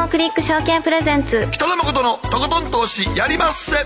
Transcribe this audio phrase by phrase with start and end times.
[0.00, 1.46] GMO クリック証券プレゼンツ。
[1.50, 3.76] 北野誠のとことん投資やりまっせ。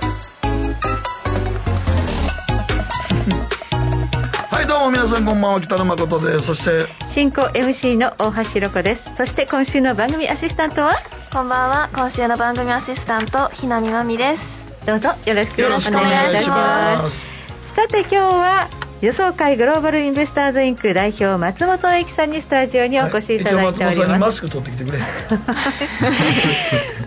[4.48, 6.46] はいどうも皆さんこんばんは北野誠です。
[6.46, 9.10] そして進行 MC の大橋ロコです。
[9.16, 10.94] そして今週の番組アシスタントは？
[11.32, 11.88] こんばんは。
[11.92, 14.42] 今週の番組アシスタントひなみまみです。
[14.86, 17.28] どうぞよろしくお願いいたしします。
[17.74, 18.68] さて今日は
[19.04, 24.98] 予想会グローバルインベスターズインク代表松本英樹さんにスタジオにお越しいただいており一応松本さんにます、マスク取ってきてくれ。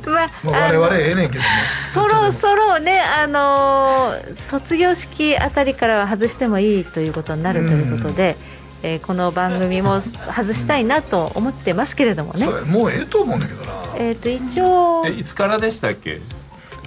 [0.05, 1.49] まあ 我々ええねんけども。
[1.95, 8.37] そろそろね、あのー卒業式あたりからは外してもいいということになるということで、
[8.83, 13.71] えーこの番組も外したいなと思ってますけれどもね、そうやもうええと思うんだけどな。
[13.97, 16.21] えー、と一応えいつからでしたっけ？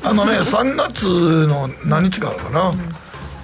[0.04, 2.72] あのね 3月の何日からかな、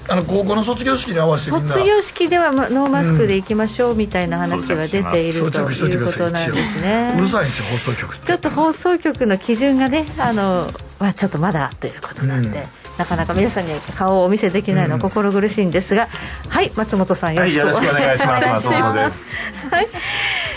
[0.09, 7.14] あの高校の卒業式に合わせて卒業式ではまノーマスクで行きましょうみたいな話が出ている装と着しということなんですね。
[7.17, 16.08] うるさいんですよ放送局ちょっと放送局の基準がね、あのまあ、ちょっとまだということなんで、うんなかなか皆さんに顔をお見せできないのは心苦しいんですが、
[16.48, 19.36] はい、松本さんよろしくお願いします。
[19.70, 19.88] はい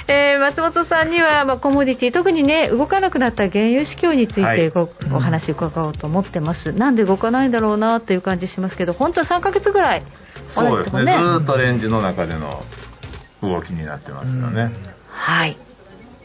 [0.07, 4.57] えー松本さんには、まあ、コモディティ特にね動かなくなった原油市況についはい。
[4.57, 10.03] てご、お話伺おうと思ってます、なんで動かないんだろうなという感じしますけど本当は3ヶ月ぐらい
[10.47, 11.15] そうですね。
[11.15, 12.63] ずっとレンジの中での
[13.43, 14.71] 動きになってますよね、
[15.09, 15.57] はい。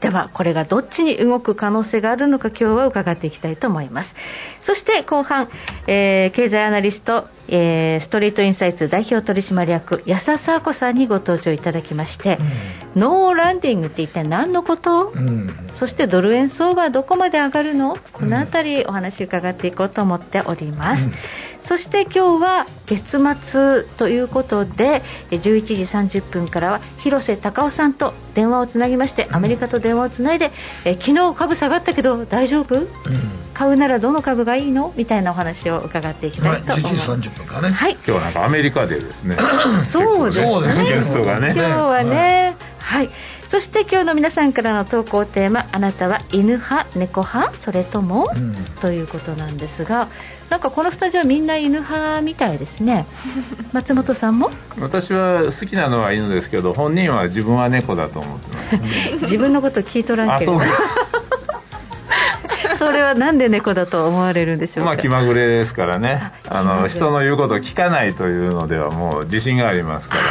[0.04, 4.14] ではこれがどっちに動く可能性があるのか今日は伺っていきたいと思います。
[4.60, 5.48] そして後半、
[5.86, 12.38] えー経済アナリスト、えーストリートインサイツ代表取締役安田佐和子さんにご登場いただきまして、
[12.94, 15.70] ノーランディングって一体何のこと、うん。
[15.72, 17.96] そしてドル円相場はどこまで上がるの？
[18.12, 21.14] このあたりお話伺っていこうと思っております、うん
[21.64, 25.74] そして今日は月末ということでえ11時
[26.20, 30.52] 30分からは広瀬隆夫さんと電話をつなぎましてアメリカと電話をつないで
[30.84, 32.86] え昨日株下がったけど大丈夫？
[33.54, 34.92] 買うならどの株がいいの？
[34.96, 37.92] みたいなお話を伺っていきはい、たいと思います、11時30分からね、はい。
[37.92, 39.36] 今日はなんかアメリカでですね。
[39.88, 40.88] そうですね。
[40.88, 41.52] ねゲストがね。
[41.54, 42.56] 今日はね、はい、
[43.48, 47.54] そして今日の皆さんからの投稿テーマあなたは犬派猫派？
[47.58, 48.54] それとも、うん。
[48.80, 50.08] ということなんですが
[50.50, 53.06] なんかこのスタジオみんな犬派みたいですね。
[53.72, 54.50] 松本さんも？
[54.80, 58.62] 私は好きなのは犬ですけど本人は自分は猫だと思ってま
[59.18, 59.22] す。
[59.22, 60.56] 自分のこと聞いとらんけど。
[60.56, 60.60] あ
[62.76, 66.32] それはなんで猫だと思われるんでしょうか、まあ気まぐれですからね。
[66.48, 70.22] あの人の言うことを聞かないというのではもう自信がありますから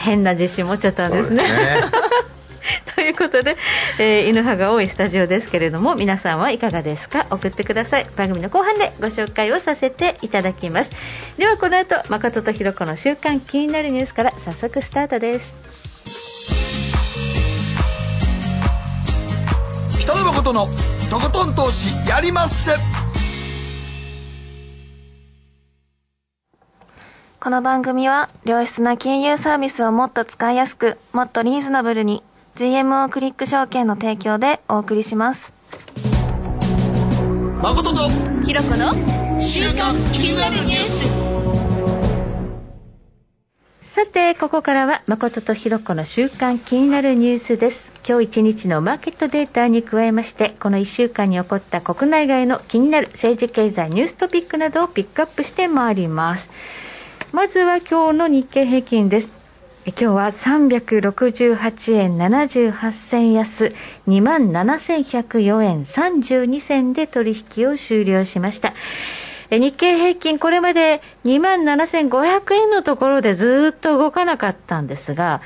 [0.00, 1.44] 変な自信持っちゃったんですね。
[2.94, 3.56] ということで、
[3.98, 7.26] えー犬派が多いスタジオですけれども皆さんはいかがですか？
[7.30, 8.06] 送ってください。
[8.16, 10.90] 番組の後半でご紹介をさせていただきます。
[11.38, 15.54] ではこの後誠とひろ子の週刊気になるニュースから早速スタートです。
[20.00, 20.66] 北野誠の
[21.10, 22.72] とことん投資やりまっせ
[27.42, 32.22] この番組は良質な金融サービスをもっと使いやすくもっとリーズナブルに
[32.56, 35.50] GMO クリック証券の提供でお送りします。
[37.62, 38.10] 誠と
[38.44, 38.92] ひろ子の
[39.40, 40.84] 週刊気になるニュー
[43.80, 43.90] ス。
[43.90, 47.90] さてここからは誠とひろ子の週間気になるニュースです。
[48.06, 56.50] 今日一日のマーケットデータに加えましてこの1週間に起こった国内外の気になる政治経済ニューストピックなどをピックアップしてまいります
[57.32, 59.30] まずは今日の日経平均です。
[59.86, 63.72] え今日は368円78銭安
[64.08, 68.74] 2万7104円32銭で取引を終了しました。
[69.50, 75.40] え日経平均これまで2万7500円のところでずっと動かなかったんですが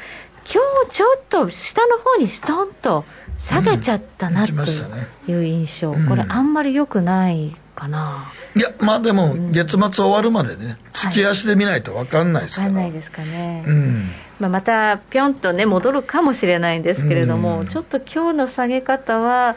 [0.51, 3.05] 今日ちょっと下の方にストンと
[3.39, 6.07] 下げちゃったなうんという印象、うん。
[6.07, 14.11] これあんまり良くないかな、いやまあでも月末終わるまでね月足で見ないと分かんないですから、わかんないですかね、うん。
[14.41, 17.69] まあ、またぴょんとね戻るかもしれないんですけれども、うん。
[17.69, 19.57] ちょっと今日の下げ方は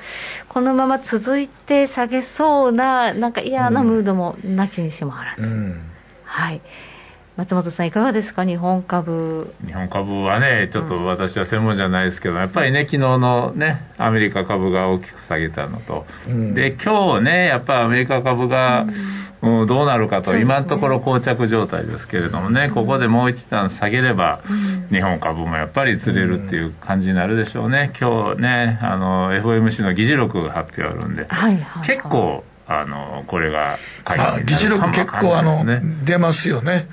[0.50, 5.82] このまま続いて下げそうななんか嫌なムードもなきにしもあらず、うん。
[6.24, 6.62] はい
[7.38, 9.54] 松本さんいかがですか日本株？
[9.64, 16.56] 日本株はね、ちょっと私は専門じゃないですけど、やっぱりね、昨日のね、アメリカ株が大きく下げたのと、うん。
[16.56, 18.88] で、今日ね、やっぱりアメリカ株が、
[19.44, 19.68] うん。
[19.68, 20.42] どうなるかと、ね。
[20.42, 24.42] 今のところ膠着状態ですけれどもね、ここでもう一段下げれば、
[24.90, 27.94] 日本株もやっぱり釣れるっていう感じになるでしょうね。
[28.02, 35.66] 今日ね、あの、FOMC の議事録発表あるんで、はいはい、はい、結構、あの、これがあ議事録結構あの、
[36.04, 36.88] 出ますよね。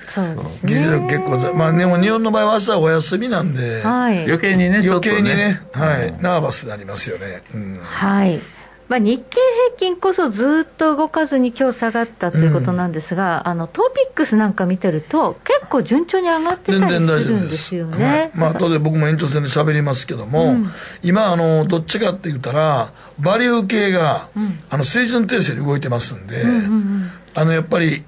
[0.62, 8.40] 議事録結構ざまあでも日本の場合は朝お休みなんで、はい余計にね、余計にね、はい、うんナーバスになりますよね、うんはい
[8.88, 9.40] まあ、日経
[9.78, 18.04] 平均こそずっと動かずに今日下がったということなんですが、うん、あのトピックスなんか見てると、結構順調に上がってたりするんですよね。
[18.04, 20.70] はい、まあ後で僕も延長戦で喋りますけども、うん、
[21.02, 28.04] 今あの、どっちかって言ったら、バリュー系が、うん、あの水準訂正で動いてますんで、うんうんうん、あのやっぱり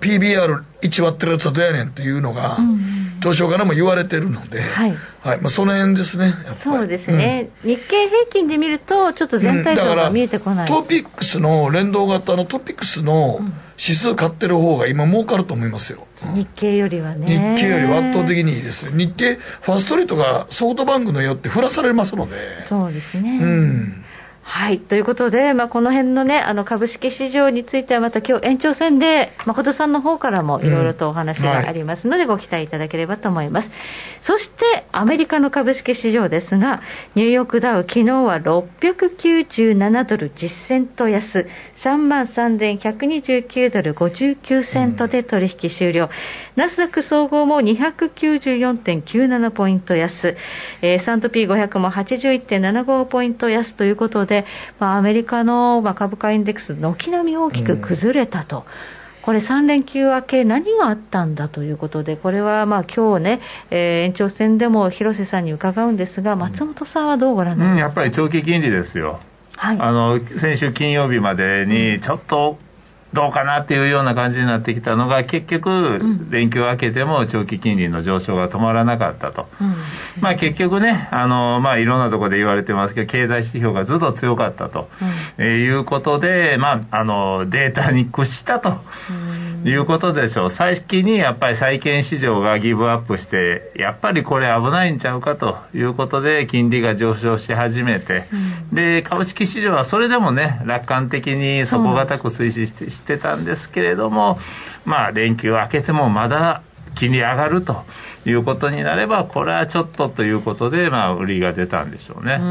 [0.00, 2.58] PBR1 割ってるやつはどうやねんっていうのが、
[3.20, 4.94] 東証からも言われてるので、はい。
[5.22, 5.40] はい。
[5.40, 13.40] まあ、その辺ですね、そうですね、うん、日経平均で見ると、ちょっと全体像が見えてこない、うん、トピックスの連動型のトピックスの
[13.78, 17.54] 指数買ってる方が今、儲かると思いますよ、うん、日経よりはね。
[17.56, 22.66] 日経よりは圧倒的にいいです、日経、ファーストリートがソフトバンクのよって振らされますので。
[22.66, 24.03] そうですね、うん
[24.46, 24.78] はい。
[24.78, 33.70] ということで、まあ、この辺のね、あの、株式市場についてはまた今日延長戦で、誠さんの方からもいろいろとお話がありますので、ご期待いただければと思います。
[34.20, 36.82] そして、アメリカの株式市場ですが、
[37.14, 41.46] ニューヨークダウ、昨日は697ドル10セント安、
[41.76, 46.08] 33,129ドル59セントで取引終了。
[46.56, 50.36] ナスダック総合も294.97ポイント安、
[50.80, 54.33] えー、サントピー500も81.75ポイント安ということで、
[54.80, 58.58] まあ、アメリカの、まあ、株価インデックス、軒並み大きく崩れたと。
[58.58, 58.64] うん
[59.24, 63.40] これ3連休明け、何があったんだということで、これはまあ今日ね、
[63.70, 69.20] えー、延長戦でも広瀬さんに伺うんですが、松本さんはどうご覧になりますか、うん、やっぱり長期金利ですよ。
[69.56, 72.58] はい、あの先週金曜日までにちょっと
[73.14, 76.00] どうかなっていうような感じになってきたのが結局、
[76.30, 79.74] 連休明けても長期金利の上昇が止まらなかったと、うん、
[80.20, 84.88] まあ、結局ねあの、まあ、いろんなところで言われてますけど経済指標がずっと強かったと、
[85.38, 88.74] うん、えー、いうことで、まあ、あのデータに屈したと。
[89.66, 98.26] いうことでしょう、最近にやっぱり債券市場がギブアップして、やっぱりこれ危ないんちゃうかということで、金利が上昇し始めて、
[98.70, 104.38] うん、で株式市場はそれでもね、楽観的に底堅く推進して,、ってたんですけれども、
[104.84, 106.62] まあ、連休明けてもまだ
[106.94, 107.84] 金利上がると
[108.24, 112.38] いうことになれば、これはちょっとということで、まあ、売りが出たんでしょうね。
[112.40, 112.44] う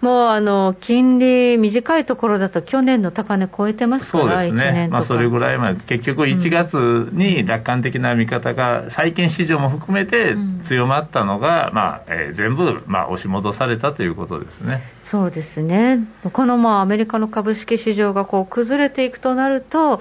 [0.00, 14.82] もうあの金利、短いところだと去年の高値超えてますから、そうですね、まあ、それぐらいまで、結局1月に楽観的な見方が、債券市場も含めて強まったのが、うん、まあえー、全部、まあ、押し戻されたということですね。
[15.02, 16.00] そうですね。
[16.32, 20.00] このまあアメリカの株式市場がこう崩れていくとなると、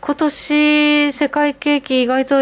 [0.00, 2.36] 今年世界景気、意外と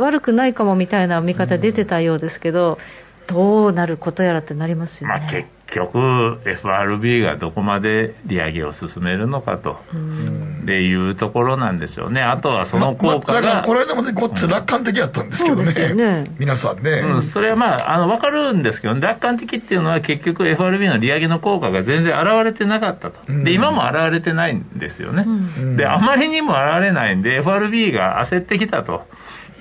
[0.00, 2.99] 悪くないかもみたいな見方出てたようですけど、うん、
[3.30, 5.26] どうなることやらってなりますよね。
[5.32, 9.78] まあ局 FRB がどこまで利上げを進めるのかと。
[10.62, 16.30] っていうところなんでしょうね、あとはその効果が、ままこれでもね、こっち楽観的やったんですけどね、うん、ね。
[16.38, 25.24] 皆さんね、うん、それはまあ、あの分かるんですけど、楽観的っていうのは、結局、FRB の利上げの効果が全然現れてなかったと、で今も現れてないんですよね、
[25.76, 29.06] であまりにも現れないんで、FRB が焦ってきたと。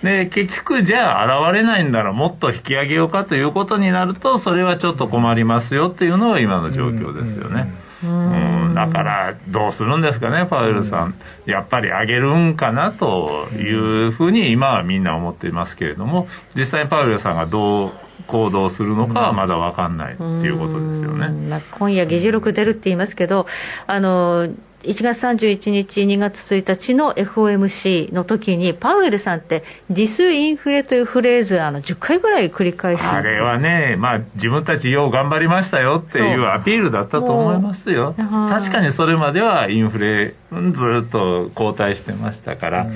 [0.04, 7.74] で結局、じゃあ現れないんならもっと引き上げようかということになるとそれはちょっと困りますよっていうのが今の状況ですよね。
[8.04, 8.74] うん。
[8.76, 11.16] だからどうするんですかね、パウエルさん、
[11.46, 17.92] やっぱり上げるんかなというふうに今はみんな思っていますけれども、実際にパウエルさんがどう
[18.28, 23.48] 行動するのかはまだ分かんないっていうことですよね、まあ、今夜、議事録出るって言いますけど、
[23.88, 24.50] あの
[24.84, 33.04] 1月31日、2月1日の FOMC の時に、パウエルさんって、ディスインフレというフレーズ、あの10回ぐらい繰り返し。
[33.04, 38.16] あれはね、まあ、自分たちよう頑張りましたよっていうアピールだったと思いますよ。
[38.18, 40.34] 確かにそれまではインフレ、
[40.72, 42.94] ずっと後退してましたから、うん、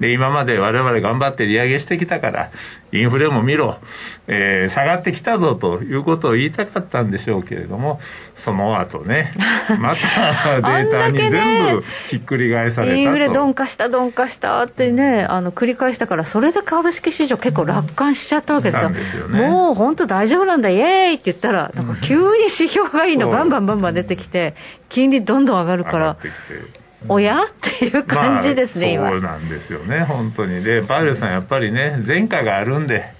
[0.00, 2.50] で今まで我々頑張って利上げしてきたから、
[2.92, 3.78] インフレも見ろ、
[4.26, 8.00] えー、下がってきたぞということを言いたかったんでしょうけれども、
[8.34, 9.34] その後ね、
[9.80, 24.54] またデータに全部ひっくり返されたと、インフレ鈍化した、鈍化したってね、あの繰り返したから、それで株式市場、結構楽観しちゃったわけですよ、ね、もう本当大丈夫なんだ、イエーイって言ったら、なんか急に指標がいいの、バンバンバンバン出てきて、
[24.88, 26.16] 金利どんどん上がるから。
[27.08, 27.44] おや？
[27.44, 30.62] っていう感じですね、まあ、そうなんですよね、本当に。
[30.62, 33.12] で、バイルさん、やっぱりね、前科があるんで、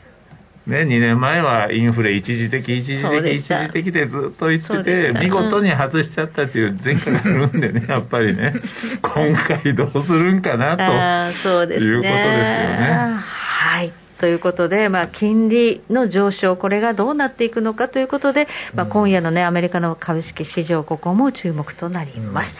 [0.66, 8.54] ね、2年前はインフレ一時的、一時的、一時的でずっと言ってて、見事に外しちゃったっていう前科があるんでね、 やっぱりね、
[9.02, 13.18] 今回どうするんかなということですよね。
[13.18, 13.92] はい。
[14.20, 22.54] ということで、まあ、金利の上昇、これがどうなっていくのかということで、まあ、今夜の、ね、アメリカの株式市場、ここも注目となります。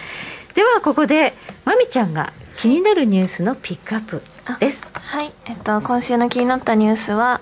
[0.49, 4.23] うん、では、ここで、まみちゃんが気になるニュースのピックアップ
[4.59, 4.88] です。
[4.92, 7.40] はい、えっと、今週の気になったニュースは、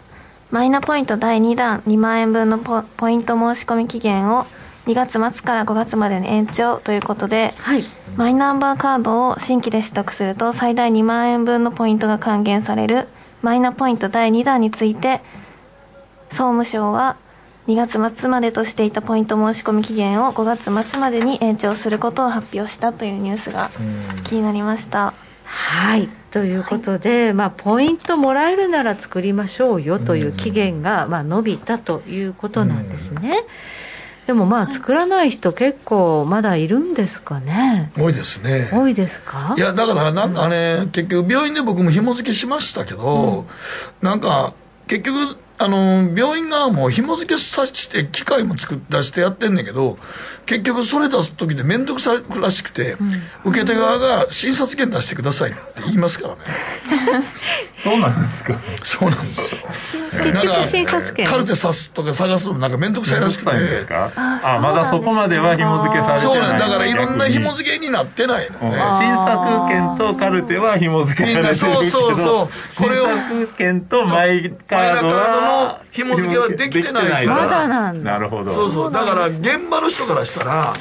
[0.50, 4.46] マイナポイント第2弾2万円分のポイント申し込み期限を
[4.86, 7.84] 2月末から5月までに延長ということで、はい、
[8.16, 13.06] マイナンバーカードを新規で取得すると最大2万円分のポイントが還元される
[13.42, 15.20] マイナポイント第2弾について
[16.30, 17.16] 総務省は
[17.68, 23.70] 2月末までとしていたポイント申し込み期限を5月末までに延長することを発表したというニュースが
[24.24, 25.14] 気になりました。
[25.44, 33.44] はいということで、はい、まあ、ポイントもらえるなら作りましょうよという期限が、まあ、伸びたということなんですね。
[34.26, 37.90] でもまあ作らない人結構まだいるんですかね。
[37.98, 38.70] 多いですね。
[38.72, 39.56] 多いですか？
[39.58, 43.46] いやだからなんかね、うん、結局病院で僕も紐付けしましたけど、
[44.00, 44.52] うん、なんか
[44.86, 49.98] 結局あの病院側も紐付けさせて機械も作っ出してやってんねんけど
[50.46, 56.40] 結局それ出す時で面倒くさいらしくて、うん、受け手側が診察券出してくださいって言いますからね。
[57.76, 58.58] そうなんですか。
[58.82, 59.60] そうなんですよ。
[60.24, 61.26] 結局診察券。
[61.26, 63.50] カルテ刺すとか探すのなんか面倒くさいらしくて。
[63.90, 66.34] あまだそこまでは紐付けされてない。
[66.34, 72.86] そうなんだからいろんな紐付けになってないのね診察券とカルテは紐付けされてるけどそうそうそう。
[72.86, 77.40] これを診察券とマイカードはの紐付けはできてないから。
[77.42, 78.12] まだなんだ。
[78.12, 78.50] なるほど。
[78.50, 78.92] そうそう。
[78.92, 80.74] だから現場の人からしたら、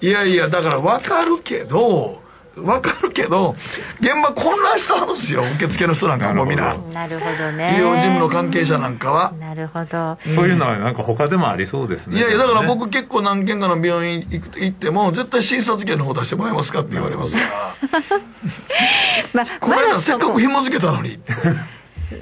[0.00, 2.22] いやいや、だから分かるけど、
[2.56, 3.54] 分かるけど、
[4.00, 6.76] 現場混乱したんですよ、受付の人なんかもみんな。
[6.92, 7.76] なるほどね。
[7.76, 9.32] 医療事務の関係者なんかは。
[9.32, 10.18] なるほど。
[10.24, 12.18] そういうのはなんか他でもありそうですね。
[12.18, 17.48] いやいや、だから僕結構何件かの病院行っても、絶対診察券の方出してもらえますかって言われますから。
[19.34, 21.20] まあ、この間せっかく紐付けたのに。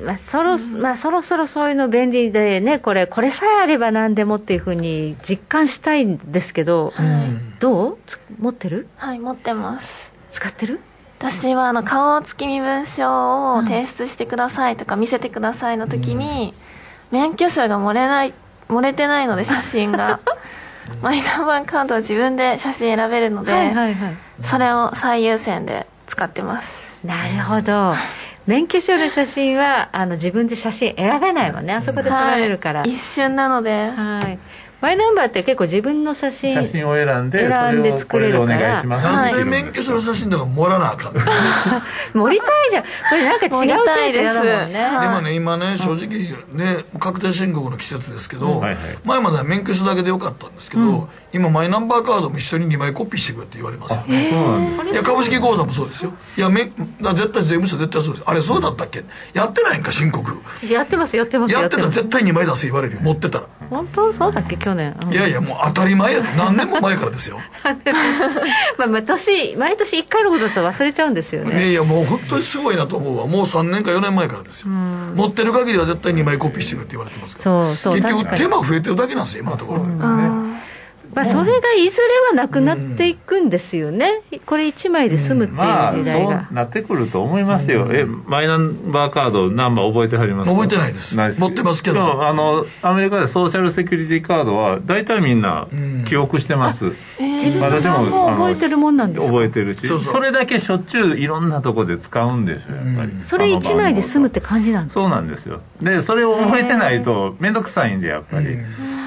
[0.04, 7.06] まあ、そろまあ、そろそろそういうの便利でね、これ、これさえあれば何でもっていうふうに実感したいんですけど、はい、
[7.60, 7.98] どう？
[8.38, 8.88] 持ってる？
[8.96, 10.10] はい、持ってます。
[10.32, 10.80] 使ってる？
[11.18, 16.54] 私はあの顔付き身分証を提出してくださいとか見せてくださいの時に、
[17.10, 18.34] 免許証が漏れない
[18.68, 20.20] 漏れてないので 写真が。
[21.00, 26.68] マイナンバーカードを自分で写真選べるので、はいはいはい、それを最優先で使ってます。
[27.02, 27.94] なるほど
[28.46, 31.72] 免許証の写真はあの自分で写真選べないもんね。
[31.72, 33.88] あそこで撮られるから、はい、一瞬なので。
[33.88, 34.38] はい
[34.80, 38.44] マイナンバーって結構自分の写真写真を選んで選んで作れるから。
[38.44, 39.06] お願いします。
[39.06, 41.14] なんで免許証の写真とか盛らなあかん。
[42.12, 42.82] 盛りたいじゃん。
[42.82, 44.68] これなんか違うタイプだもんね。
[45.00, 48.62] でもね今ね正直ね確定申告の季節ですけど、
[49.04, 54.02] 前までは免許証だけでよかったんですけど、今マイナンバーカードも一緒に2枚コピーしてくれって言われますよ。
[54.06, 54.30] ね。
[54.92, 56.12] いや株式口座もそうですよ。
[56.36, 58.24] いやめ絶対税務署絶対そうです。
[58.26, 59.04] あれそうだったっけ？
[59.32, 60.30] やってないんか申告。
[60.68, 63.00] やってますやってますやってたら絶対2枚出せ言われるよ。
[63.02, 63.46] 持ってたら。
[63.70, 64.12] 本当？
[64.12, 64.56] そうだっけ？
[64.56, 67.40] 去年、うん、いやいやもう当たり前や何年も前からですよ。
[68.78, 71.58] まあまあ年毎年1回のことだと忘れちゃうんですよね。
[71.58, 73.26] いやいやもう本当にすごいなと思うわ。
[73.26, 74.68] もう3年か4年前からですよ。
[74.68, 77.44] 持ってる限りは絶対2枚コピーしてくれって言われてますから。
[77.44, 80.64] そうそう結局手間増えてるだけなんですよ今のところ、ね
[81.14, 86.30] まあ、それがいずれはなくなっていくんですよね、うん、これ1枚で済むっていう時代が、うん。
[86.30, 91.16] まあ、そうなってくると思いますよ、うん、えマイナンバーカードナンバー覚えてはります覚えてないです。
[91.16, 92.26] 持ってますけど。
[92.26, 95.68] あのアメリカでソーシャルセキュリティカードは大体みんな
[96.06, 99.32] 記憶してます、自分の番号覚えてるもんなんですか？
[99.32, 99.86] 覚えてるし。
[100.00, 105.00] それだけしょっちゅういろんなとこで使うんですよやっぱり、それ1枚で済むって感じなんですか？
[105.00, 105.60] そうなんですよ。
[105.82, 108.58] でそれを覚えてないと面倒くさいんでやっぱり、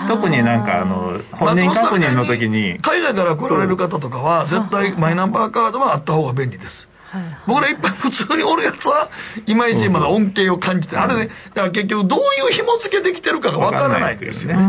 [0.07, 2.77] 特になんかあの本人確認の時に。
[2.81, 6.89] 海外から来られる方とかは絶対マイナンバーカードはあった方が便利です。
[7.45, 9.09] 僕ら一般普通におるやつは
[9.45, 14.63] いまいちまだ恩恵を感じてあれねだから結局どういう紐付けできてるかがわからないですよね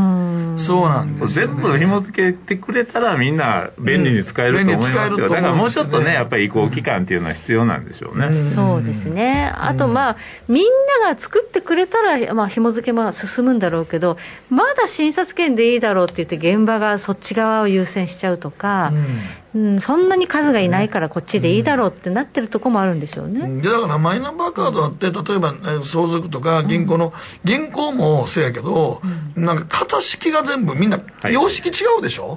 [0.58, 9.52] そうなんです、ね、全部紐付けてくれたらみんな便利に使えると思いますよ、うん、だからもうちょっとねやっぱり移行期間っていうのは必要なんでしょうね、うん、そうですね。
[9.54, 10.16] あとまあ
[10.48, 10.64] みん
[11.02, 14.16] なが作ってくれたら、まあ、紐付けも進むんだろうけど
[14.50, 18.92] まだ診察券でいいだろうって言って現場がそっち側を優先しちゃうとか、
[19.54, 27.12] うん、そんなに数がいないからこっちでいいだろうってなってるとこもあるんでしょうね、だからマイナンバーカードあって例えば相続とか銀行の、
[27.44, 29.00] 銀行もせやけど、
[29.36, 31.00] なんか型式が全部みんな
[31.30, 32.36] 様式違うでしょ、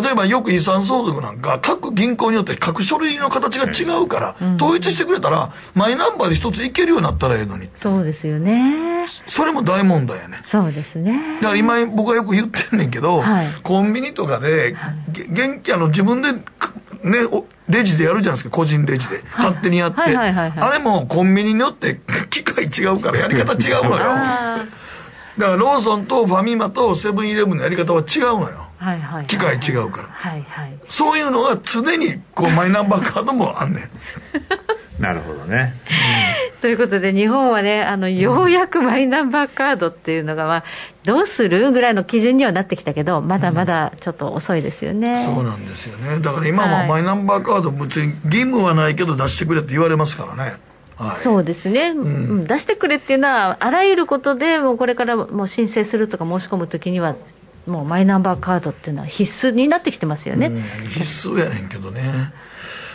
[0.00, 7.68] い、例えばよく遺産相続なんか各銀行によって各書類の形が違うから、はい、統一してくれたらマイナンバーで一ついけるようになったらええのに。
[7.74, 9.06] そうですよね。
[9.08, 10.40] それも大問題やね。
[10.44, 11.38] そうですね。
[11.40, 14.76] だから今僕はよく言ってんねんけど、はい、コンビニとかで、
[15.28, 17.18] 元気あの自分でね
[17.68, 19.22] レジでやるじゃないですか個人レジで。
[19.36, 22.00] 勝手にやって、あれもコンビニによって
[22.30, 23.98] 機械違うからやり方違うのよ。
[23.98, 24.66] だか
[25.38, 28.64] らローソンとファミマとセブンイレブンのやり方は違うのよ。
[28.76, 33.90] はいはい、機械違うから、はいはい、そういうのが常にこうマイナンバーカードもあんねん
[34.98, 35.74] なるほどね。
[36.62, 40.64] ということで、日本はね、あのようやくマイナンバーカードっていうのが、まあ、
[41.04, 50.56] どうするぐらいの基準にはなってきたけど、まだまだちょっと遅いですよね、うん、そうなんですよね、だから今はマイナンバーカード、別に義務はないけど、出してくれって言われますからね。
[50.96, 57.16] はい、そうですね、うん、出してくれっていうのは、あらゆることでもうこれからもう申請するとか申し込むときには、
[57.66, 62.32] もうマイナンバーカードっていうのは必須になってきてますよね、うん、必須やねんけどね。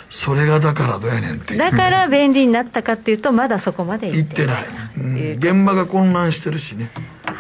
[0.10, 1.56] それがだからどうやねんって。
[1.56, 4.66] だから便利になったかっていうとまだそこまで行ってない、
[4.98, 6.92] うん、現場が混乱してるしね、
[7.26, 7.36] はい、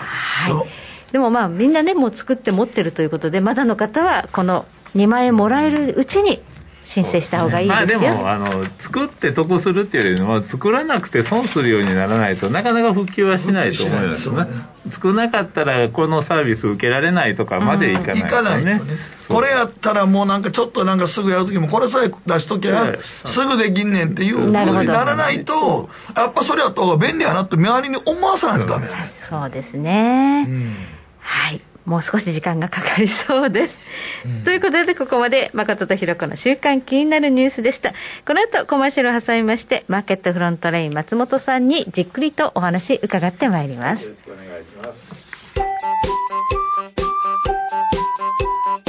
[0.48, 0.66] そう。
[1.12, 6.42] でもまあみんなねもう作って持ってるということでまだの方はこの2万円もらえるうちに
[6.86, 14.46] 申請した方がいいですよ、ね、まあ、でもあの作って得するっていうよりも作らなくて損するようにならないとなかなか復旧はしないと思いますね。
[14.90, 18.82] 作らなかったらこのサービス受けられないとかまでいかないね。
[19.28, 23.46] これやったらもうなんかちょっとなんかすぐやるときもこれさえ出しときゃす。
[23.46, 30.76] ぐできんねんっていうふうにならないとやっぱそれやった方が便利やなって周りに思わさないとダメそうですね、うん、
[31.20, 33.82] はいもう少し時間がかかりそうです。
[34.24, 37.94] うん、ということで、ここまで誠とひろ子の週間気になるニュースでした。
[38.28, 44.06] この後、コマーシャルを挟みまして、マーケットフロントレイン松本さんにじっくりとお話伺ってまいります。
[44.06, 45.30] よろしくお願いします。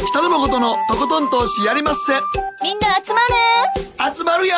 [0.06, 2.12] 北野誠のとことん投資やりまっせ。
[2.62, 3.20] みんな集ま
[4.10, 4.54] る集まるよ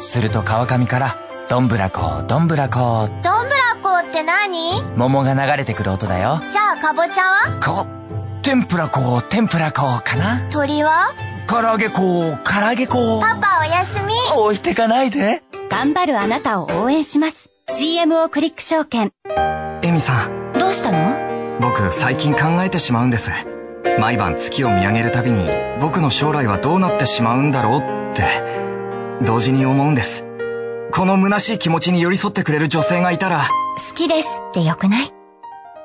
[0.00, 1.18] すると川上から、
[1.50, 3.06] どんぶらこ、どんぶらこ。
[3.06, 3.33] どんぶら
[4.14, 4.80] って何？
[4.96, 6.40] 桃が流れてくる音だよ。
[6.52, 7.60] じゃあ、かぼちゃは？
[7.60, 7.86] こ、
[8.42, 11.12] 天ぷら粉、天ぷら粉かな鳥は？
[11.48, 13.20] 唐揚げ粉、唐揚げ粉。
[13.20, 14.14] パパおやすみ。
[14.38, 15.42] 置いてかないで。
[15.68, 17.50] 頑張るあなたを応援します。
[17.70, 19.12] GMO クリック証券。
[19.82, 20.52] エミさん。
[20.60, 21.58] どうしたの？
[21.60, 23.32] 僕、最近考えてしまうんです。
[23.98, 25.44] 毎晩月を見上げるたびに、
[25.80, 28.22] 僕の将来はどうなってしまうんだろうって、
[29.24, 30.24] 同時に思うんです。
[30.92, 35.10] この虚しい気持ちに寄り添ってくれる女性がいたら、好きですってよくない？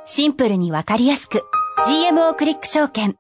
[0.05, 1.43] シンプルにわかりやすく。
[1.88, 3.15] GMO クリック証券。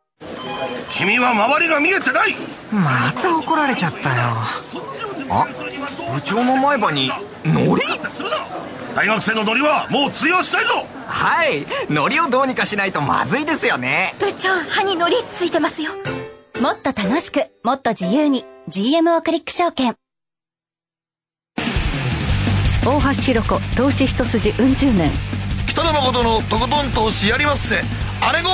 [0.91, 2.35] 君は周りが見えてない。
[2.71, 4.15] また怒られちゃったよ。
[5.31, 5.47] あ
[6.15, 7.11] 部長の前歯に
[7.45, 7.81] ノリ
[8.95, 10.73] 大学生のノリはもう通用しないぞ。
[11.07, 11.65] はい。
[11.89, 14.15] ノリをどうにかしないとまずいですよね。
[14.19, 15.91] 部長歯にノリついてますよ。
[16.61, 18.43] もっと楽しくもっと自由に。
[18.69, 19.95] GMO クリック証券
[22.85, 25.11] 大橋ひろ子投資一筋うん十年
[25.67, 27.81] 北野誠のとことん投資やりまっせ
[28.21, 28.49] あれご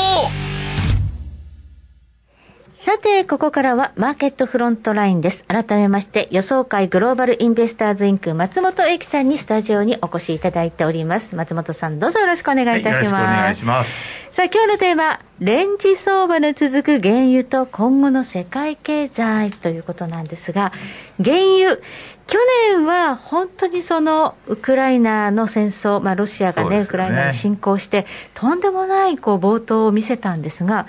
[2.86, 5.44] さて、ここからはマーケットフロントラインです。
[5.48, 11.36] 改めまして、予想会グローバルインベスターズインク松本英樹さんにスタジオにお越しいただいております。
[11.36, 13.12] 松本さん、どうぞよろしくお願いいたします。
[13.12, 14.10] はい、よろしくお願いします。
[14.32, 20.72] さあ、今日のテーマ、レンジ相場の続く原油と今後の世界経済ということなんですが、
[21.18, 21.80] 原油、
[22.28, 26.80] 去年は本当にそのウクライナの戦争、まあ、ロシアがね、ね。
[26.82, 30.88] ウクライナに侵攻して、とんでもないこう冒頭を見せたんですが、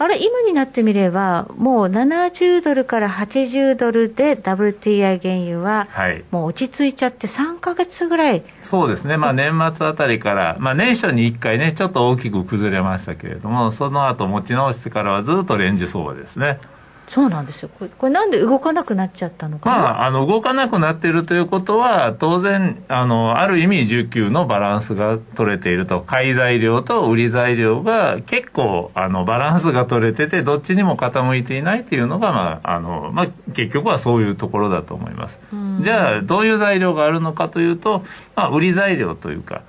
[0.00, 5.88] あれ、今になってみれば、もう70ドルから80ドルで WTI 原油は、
[6.30, 16.60] もう落ち着いちゃって、3か月ぐらい、そうですね、まあ、年末あたりから、まあ、年初に1回ね、ちょっと大きく崩れましたけれども、その後持ち直してからはずっとレンジ相場ですね。
[17.08, 17.70] そうなんですよ。
[17.70, 26.02] これこれなんで動かなくなっちゃったのかまあ、あの動かなくなっているということは当然あのある意味需給のバランスが取れていると。
[26.02, 35.40] 買い材料と売り材料が結構あのバランスが取れててどっちにも傾いていないというのが、まああのまあ、結局はそういうところだと思います、
[35.80, 38.04] じゃあどういう材料があるのかというと、
[38.36, 39.62] まあ、売り材料というか。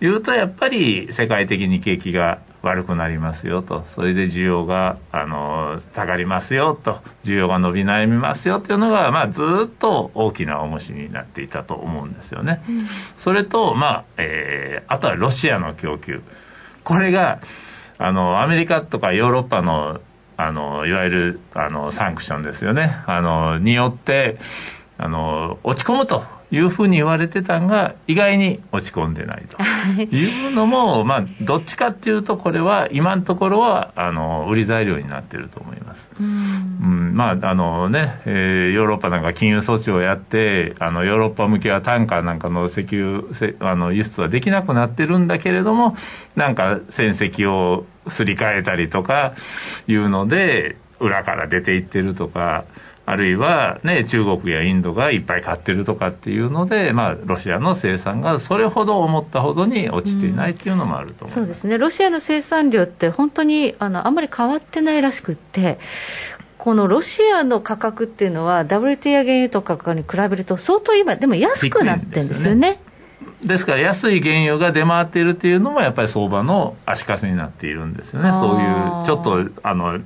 [0.00, 3.84] いうとやっぱり世界的に景気が悪くなりますよと。
[3.86, 7.00] それで需要があの下がりますよと。
[7.24, 8.72] 需要が伸び悩みますよと。
[8.72, 12.62] いうのが、まあ、ずっと大きな重しになっていたと思うんですよね。
[12.68, 16.22] うん、それと、まあえー、あとはロシアの供給。
[16.82, 17.40] これが
[17.98, 20.00] あのアメリカとかヨーロッパの
[20.36, 22.96] あのいわゆるあのサンクションですよね。
[23.06, 24.38] あのによって
[24.98, 26.24] あの落ち込むと
[26.54, 29.58] いうふうに言われてたんが意外に落ち込んでないと。
[30.02, 30.48] い。
[30.48, 36.08] うのも、まあ、どっちかっていうとこれは今のところはあの売り材料になってると思います。
[36.18, 43.24] うん、まああのね、えー、ヨーロッパなんか金融措置をやってあのヨーロッパ向けは単価なんかの石油
[43.58, 45.96] あの輸出はできなくなってるんだけれども
[46.36, 49.34] なんか戦績をすり替えたりとか
[49.88, 52.64] いうので裏から出ていってるとか
[53.06, 65.78] あるいは、ね、中国やインドがいっぱい買ってるとかっていうので、まあ、ロシアの生産がそれほど思ったほどに落ちていないっていうのもあると思います、うん、そうですね、ロシアの生産量って本当にあのあんまり変わってないらしくって、
[66.56, 72.80] このロシアの価格っていうのは、WT や原油とかに比べると、相当今、でも安くなってるんですよね。
[73.42, 80.00] ですから安い原油が出回っているっていうのもやっぱり相場の足かせになっているんですよね、そういうちょっとあの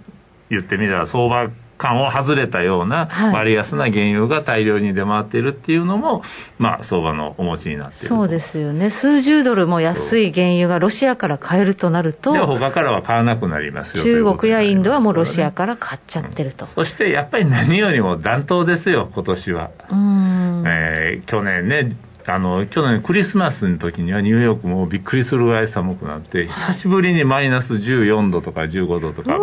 [0.50, 6.22] 言ってみたら相場感を外れたような割安な原油が大量に出回っているっていうのも、
[6.58, 19.70] まあ、相場のお持ちになっているそうですよね、数十ドルも安い原油がロシアから買えるとなると、じゃあ、他からは買わなくなりますよ中国やインドはもうロシアから買っちゃってると、うん、そしてやっぱり何よりも暖冬ですよ、今年は。
[19.90, 20.64] うん。
[20.66, 21.96] えー、去年ね
[22.28, 29.38] あの去年クリスマスの時にはニューヨークもびっくりするぐらい寒くなって久しぶりにマイナス14度とか15度とか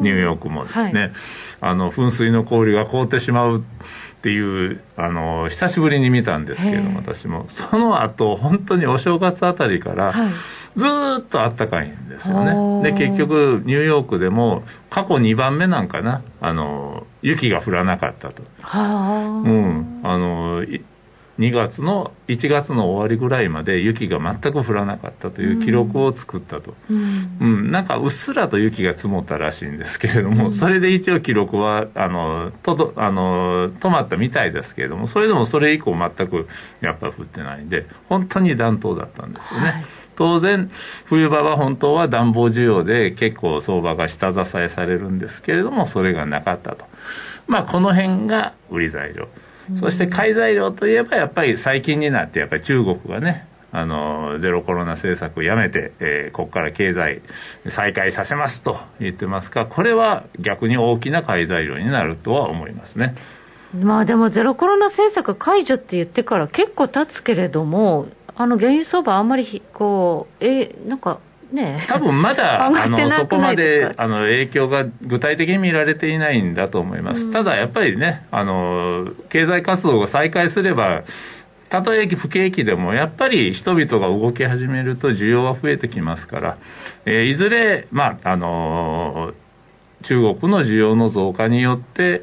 [0.00, 1.12] ニューヨークもね、はい、
[1.60, 3.62] あの噴水の氷が凍ってしまうっ
[4.20, 7.44] ていうあの久しぶりに見たんですけれども私も。
[7.48, 10.14] その後本当にお正月あたりから、
[10.74, 10.86] ず
[11.20, 12.44] っとあったかいんですよ
[12.82, 12.92] ね。
[12.92, 18.42] で、結局、ニューヨークでも、過去2番目なんかな、あの、雪が降らなかったと。
[18.42, 20.00] うん。
[20.02, 20.64] あの、
[21.38, 36.48] 2月の1月の終わりぐらいまで雪が全く降らなかったという記録を作ったと、うん、うん、なんかうっすらと雪が積もったらしいんですけれども、うん、それで一応記録はあのとあの止まったみたいですけれどもそれでもそれ以降全く
[36.80, 39.66] やっぱ降ってないんで本当に暖冬だったんですよね。
[39.66, 39.84] はい
[40.18, 40.68] 当然、
[41.04, 46.86] 冬場は本当は暖房需要で結構相場が下支えされるんですけれども、それがなかったと。
[47.46, 49.28] まあ、この辺が売り材料。
[49.76, 57.20] そして買い材料といえばやっぱり最近になってやっぱり中国がねあのゼロコロナ政策をやめて、えー、ここから経済
[57.66, 63.14] 再開させますと言ってますがこれは逆に大きな買い材料になるとは思いますね。
[63.78, 71.20] まあでもゼロコロナ政策解除って言ってから結構経つけれどもあの原油相場あんまりこうえなんか
[71.52, 81.04] ね、多分まだ あのそこまであの影響が具体的に見られていないんだと思います、うん、ただやっぱりねあの、経済活動が再開すれば、
[81.68, 86.56] たとえ不景気でも、やっぱり人々が動き始めると需要は増えてきますから、
[87.04, 89.32] えー、いずれ、まああの
[90.02, 92.22] 中国の需要の増加によって、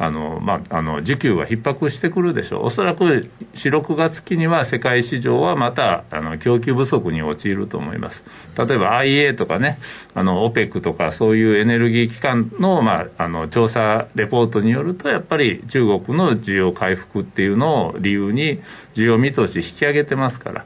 [0.00, 2.64] あの、まあ、あの、需給は逼迫してくるでしょう。
[2.64, 8.24] おそらく、4、6月期には世界市場はまた、あの、供給不足に陥ると思います。
[8.56, 9.78] 例えば IA とかね、
[10.14, 18.62] OPEC とかそういうエネルギー機関の、まあ、あの、調査レポートによると、やっぱり中国の需要回復っていうのを理由に、
[18.94, 20.64] 需要見通し引き上げてますから。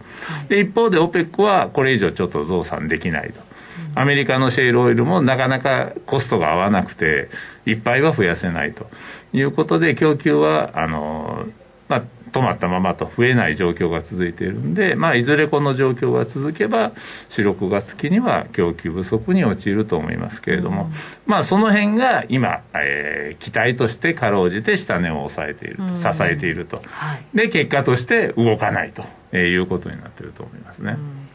[0.48, 3.53] で、一方で OPEC はこれ以上ちょっと増産できないと。
[3.94, 7.28] アメリカのシェールオイルもなかなかコストが合わなくて、
[7.66, 8.88] いっぱいは増やせないと。
[9.32, 11.46] いうことで、供給は、あの、
[11.88, 16.90] まあ、止まったままと増えない状況が続いているんで、まあ、いずれこの状況が続けば、
[17.28, 20.92] 4、6月期には供給不足に陥ると思いますけれども、うん、
[21.26, 30.92] まあ、その辺が今、えー、期待としてかろうじて下値を抑えていると、支えていると、はい、で、結果として動かないということになっていると思いますね。
[30.92, 31.28] うん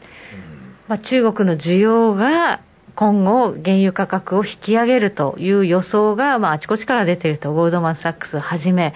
[0.90, 2.60] まあ、中国の需要が
[2.96, 8.92] 今後、原油価格を引き上げるという予想が、まあ、あちこちから出ていると、ゴールドマン・サックスはじめ、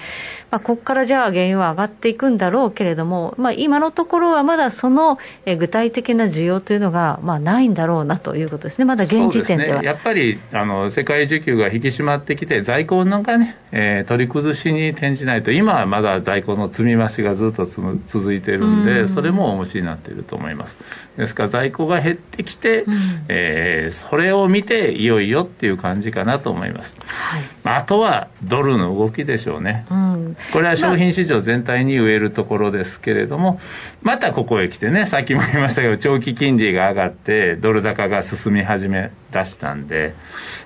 [0.54, 9.82] まあ、ここからじゃあ原油は上がっていくんだろうけれども、まあ、今のところはまだその具体的な需要というのが、まあ、ないんだろうなということですね、まだ現時点では。
[9.82, 20.78] ね、やっぱりあの世界需給が引き締まってきて、在庫なんかね、えー、取り崩しに転じないと、今はまだ在庫の積み増しがずっと続いているんで、それも重しになっていると思います。
[21.16, 22.84] ですから、在庫が減ってきて、
[23.26, 26.96] えー、それを見て、いよいよっていう感じかなと思います。
[27.04, 29.84] はい、あとはドルの動きでしょうね。
[29.90, 33.60] うんこれは商品市場全体に植えるところですけれども、
[34.02, 40.14] またここへ来てね、さっきも言いましたけど、長期金利が上がって、ドル高が進み始め出したんで、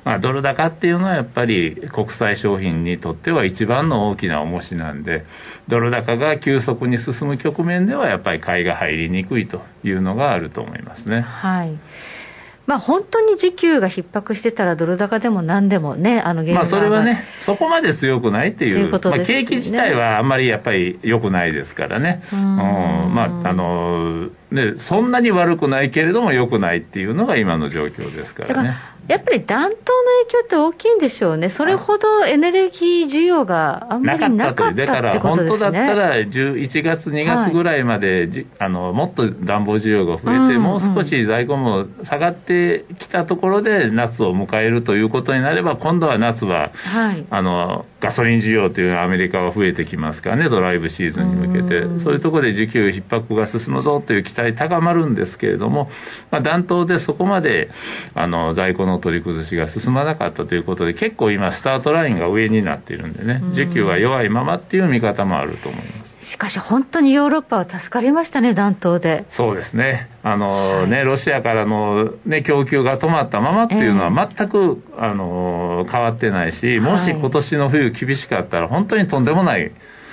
[0.04, 5.24] まあ、ドル高っていうのはやっぱり国際商品にとっては一番の大きな重しなんで、
[5.68, 11.20] ドル高が急速に進む局面では、やっぱり買いが入りにくいというのがあると思いますね。
[11.20, 11.78] はい
[12.68, 22.56] まあ、本当に需給が逼迫してたら、ドル高でもなんでもね、あのまあそれはね、そこまで強くないっていう、いうね、まあ、景気自体はあんまりやっぱり良くないですからね、うん。
[22.56, 28.76] まあ、あのでそんなに悪くないけれども良くないっていうのが今の状況ですからね。
[29.08, 29.76] やっぱり暖冬の
[30.28, 34.86] 影響って大きいんでしょうね、それほどエネルギー需要があんまりなかったってことですね。
[34.86, 55.90] だから本当だったら11月、2月ぐらいまで、はい、あのもっと暖房需要が増えて、うんうん、もう少し在庫も下がってきたところで夏を迎えるということになれば、今度は夏は、はい、あのガソリン需要というのはアメリカは増えてきますからね、ドライブシーズンに向けて、うそういうところで需給逼迫が進むぞという期待高まるんですけれども、
[56.30, 57.70] まあ、暖冬でそこまで
[58.14, 66.16] あの在庫の取り崩しが進まなかったということで、結構今、スタートラインが上になっているんでね、需給は弱いままっていう見方もあると思います。
[66.20, 69.24] しかし、本当にヨーロッパは助かりましたね、暖冬で。
[69.28, 79.72] そうですね、あの、はい、ねロシアからの、ね、供給が止まったままっていうのは、全く、えー、あの変わってないし、もし今年の冬、厳しかったら、本当にとんでもない。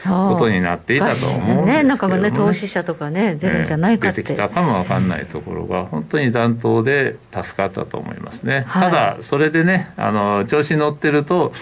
[0.10, 8.64] ことになっていたと思うんですけど、ね、なんかね、投資者とかね、出るんじゃないかって、出てきたかもわかんないところが、本当に暖冬で助かったと思いますね。
[8.68, 11.54] はい、ただ、それでね、あの調子に乗ってると、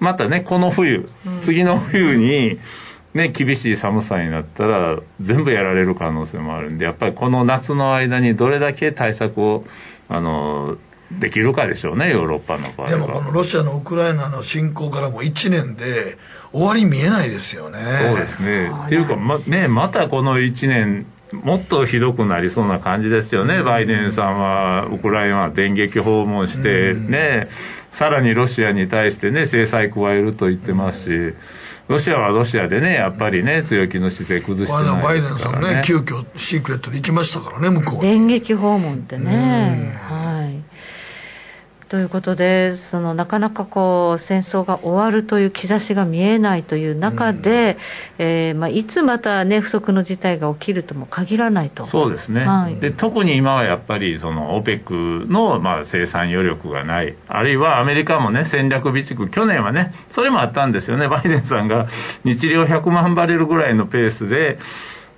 [0.00, 1.08] またね、この冬、
[1.40, 2.58] 次の冬に、
[3.14, 9.64] ね、厳しい寒さになったら全部やられる可能性もあるんでやっぱりこの夏の間にどれだけ対策を
[10.08, 10.78] あの
[11.18, 12.90] できるかでしょうね、ヨーロッパの場合は。
[12.90, 16.18] でもこのロシアのウクライナの侵攻からも1年で
[16.52, 17.78] 終わり見えないですよね。
[17.90, 18.70] そうですね。
[18.86, 27.48] っていうか、まね、またこの1年、もっとひどくなりそうな感じですよね、バイデンさんはウクライナ電撃訪問して、ね、
[27.90, 31.34] さらにロシアに対してね、制裁加えると言ってますし、
[31.88, 35.62] ロシアはロシアでね、やっぱりね、強気の姿勢崩してないですからね。
[35.62, 39.98] バイデンさんね、急遽シークレットで行きましたからね、向こう電撃訪問ってね。
[40.08, 40.71] はい。
[41.92, 47.76] ということで、そのなかなかこう戦争が終わるという兆しが見えないという中で、
[48.18, 51.84] うん、えー、まあ、いつまた、ね、不測の事態が起きるとも限らないと。
[51.84, 61.88] そうですね、はい、で特に今はやっぱりその OPEC のまあ生産余力がない、あるいはアメリカも、ね、戦略備蓄、去年はね、それもあったんですよね、バイデンさんが
[62.24, 64.58] 日量100万バレルぐらいのペースで、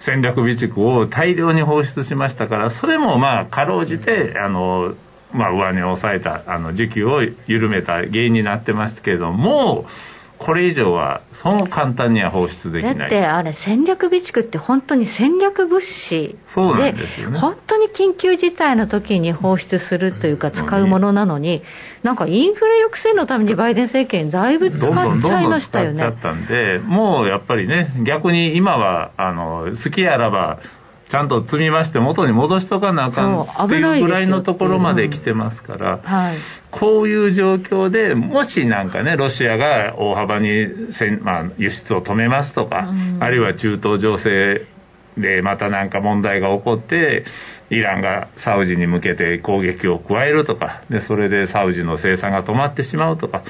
[0.00, 4.96] 戦略備蓄を大量に放出しましたから、それもまあかろうじて、あの
[5.34, 9.86] まあ、上値を抑えたあの需給を緩めた原因になってますけれども
[10.38, 12.96] これ以上はそう簡単には放出できない。
[12.96, 17.38] だってあれ戦略備蓄って本当に戦略物資そうなんですよね。
[17.38, 21.62] 本当に緊急事態の時に放出するというか使うものなのに、
[22.02, 26.00] なんかインフレ抑制のためにバイデン政権だいぶ使っちゃいましたよね。
[26.00, 30.58] どんどんどんどん使っちゃったんでもうやっぱりね逆に今はあの好きあらば
[31.14, 36.36] ちゃんと積みまして元に戻しとかなあかんっていうぐらいのところまで来てますから、はい、
[36.72, 44.66] こういう状況でもしなんかねロシアが大幅にせまあ、輸出を止めますとか、うん、あるいは中東情勢
[45.16, 47.24] でまたなんか問題が起こって
[47.70, 53.44] イランがサウジに向けて攻撃を加えるとかでそれでサウジの生産が止まってしまうとか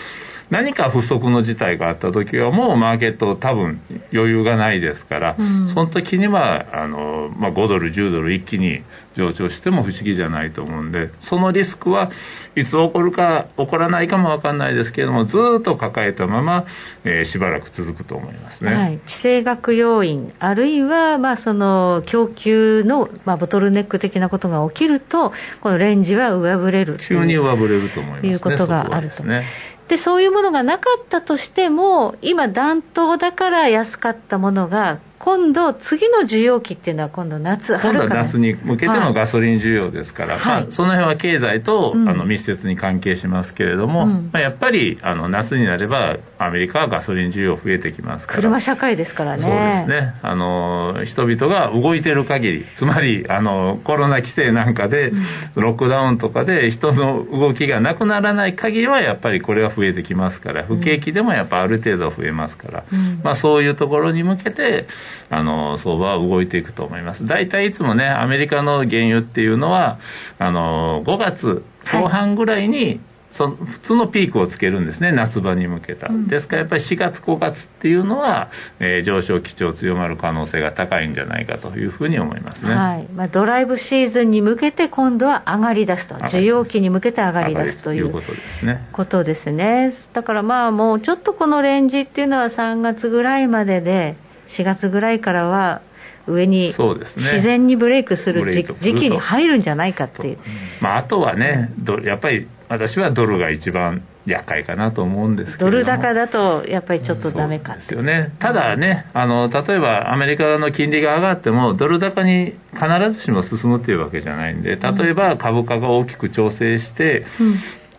[0.50, 3.80] 何か不測の事態があった時はもうマーケット多分
[4.12, 8.82] 余裕がないですから、うん、その時にはあの、まあ、5ドル10ドル一気に
[9.14, 12.10] 上昇しても不思議じゃないと思うんでそのリスクは
[12.56, 16.66] いつ起こるか起こらないかも分かんないですけれどもずっと抱えたまま、
[17.04, 29.24] えー、しばらく続くと思いますね、はい、地政学要因あるいは、まあ、その供給の、まあ、ボトルネック的なことが起きるとこのレンジは上振れる急に上振れると思いますねいうことがあると。
[29.24, 29.44] ね
[29.88, 40.62] でそういうものがなかったとしても今暖冬だから安かったものが今度、次の需要期っていうのは、今度夏、春今度は夏に向けてのガソリン需要ですから、はい。
[40.64, 50.14] まあ、その辺は経済と、うん、あの密接に関係しますけれども、うん、まあ、やっぱりあの夏になれば、アメリカはガソリン需要増えてきますから、車社会ですからね、そうですね。
[50.20, 55.10] あの人々が動いてる限り、つまりあのコロナ規制なんかで、
[55.54, 64.84] ロックダウンとかで人の動きがなくならない限りは、やっぱりこれは増えてきますから、不景気でもやっぱある程度増えますから、うん、まあ、そういうところに向けて、
[65.30, 67.26] あの相場は動いていくと思います。
[67.26, 69.98] 大体いつもね、アメリカの原油っていうのは、
[70.38, 73.00] あの5月後半ぐらいに、
[73.34, 76.06] その普通のピークをつけるんですね、夏場に向けた。
[76.06, 78.48] うん、ですからやっぱり4月、5月っていうのは、
[78.78, 83.08] えー、上昇基調強まる可能性が高いんじゃないかというふうに思いますね、はい。
[83.12, 88.12] まあ、ドライブシーズンに向けて、今度は上がりだすと、需要期に向けて上がりだすという。
[88.12, 88.86] ことですね。
[88.92, 89.92] ことですね。
[90.12, 94.14] だからまあもうちょっとこのレンジっていうのは3月ぐらいまでで、
[94.46, 95.82] 4月ぐらいからは
[96.26, 100.38] 上に自然にブレイクする時期に入るんじゃないかっていう、
[100.80, 101.70] まあ、あとはね
[102.04, 108.32] やっぱり私はドルが一番厄介かなと思うんですけどドル高だとやっぱりちょっとダメかですよね。
[108.38, 117.58] ただねあの例えばアメリカの金利が上がってもドル高に必ずしも進むっていうわけじゃないんで例えば株価が大きく調整して、うん、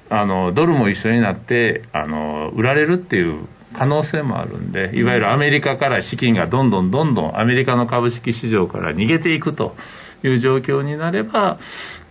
[0.10, 3.48] あのドルも一緒になってあの売られるっていう
[3.78, 9.76] 可能性もあるんでいわゆるアメリカから資金がどんどんどんどんアメリカの株式市場から逃げていくと
[10.24, 11.60] いう状況になれば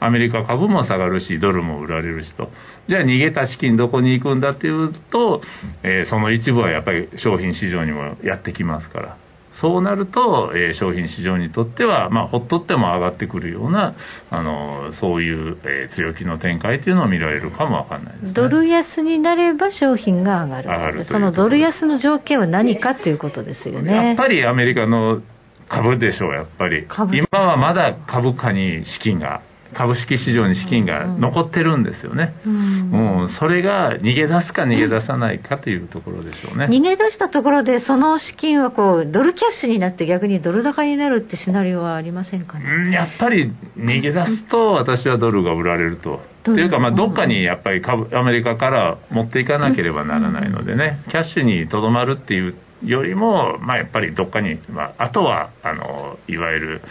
[0.00, 2.50] アメリカ株も下がるしドルも売られるしと。
[2.86, 5.40] じゃあ逃げた資金どこに行くんだっていうと、
[5.82, 9.16] えー、その一部はやっぱり商品市場にもやってきますから。
[9.54, 13.94] そうなると、えー、商品市場にとっては、まあ、ほっとっても上がってくるような、
[14.28, 20.68] あのそういう、えー、強気の展開というのを見られるかもわかんないです、ね、ドル安になれば商品が上がる。
[20.70, 23.94] 上がるそのドル安の条件は何かということですよね。
[23.94, 25.22] やっぱりアメリカの
[25.68, 26.88] 株でしょう、やっぱり。
[27.12, 29.40] 今はまだ株価に資金が
[29.74, 36.66] 株式市場に資金が残ってるんですよね、うん、うん、それが逃げ出すか逃げ出さないかというところでしょうね。
[36.66, 46.22] 逃げ出したところでその資金はこうドルキャッシュになって逆にドル高になるってシナリオはありませんかね、うん、やっぱり逃げ出すと私はドルが売られると。
[46.44, 56.82] というか、まあ、どっかにやっぱり株アメリカから持っていかなければならないのでね、キャッシュにとどまるっていうよりも、まあ、やっぱりどっかに、まあ、あとはあのいわゆる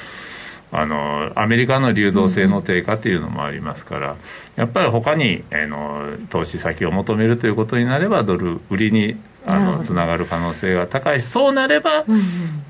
[0.75, 4.15] あのアメリカの流動性の低下というのもありますから、
[4.55, 12.05] やっぱり他にあの投資先を求めるということになれば、ドル売りにあのつながる可能性が高いし、そうなれば、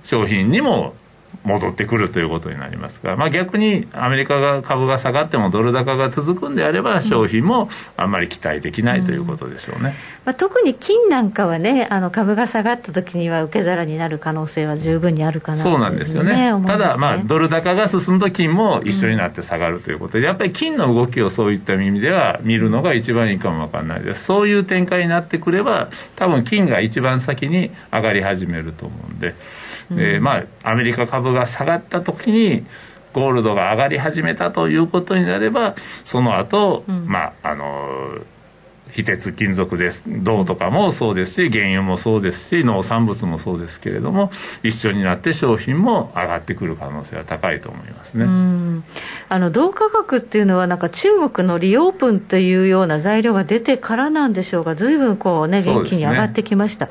[0.04, 0.96] 商品にも
[1.44, 9.94] 戻ってくるということになりますが、まあ、逆にアメリカが株が下がってもドル高が続くんであれば商品もあんまり期待できないということでしょうね、うん、ま
[10.26, 24.24] あ、特に金なんかはねあの株が下がった時には受け皿になる可能性は十分にあるかな、そうなんですよね、ね、ただ、まあ、ドル高が進むと金も一緒になって下がるということで、やっぱり金の動きをそういった意味では見るのが一番いいかもわかんないです。
[24.24, 29.36] そういう展開になってくれば多分金が一番先に上がり始めると思うんで。
[29.92, 32.66] えー、まあ、アメリカ株が下がった時に
[33.14, 38.20] ゴールドが上がり始めたということになればその後、うん、まああの
[38.94, 40.04] 非鉄金属です。
[40.06, 44.32] 銅とかもそうですし原油もそうですし農産物もそうですけれども
[44.62, 48.26] 一緒になって商品も上がってくる可能性は高いと思いますね。
[49.30, 56.90] あの銅価格っていうのはなんか中国のリオープンというような材料が出てからなんでしょうがずいぶんこうね元気に上がってきました、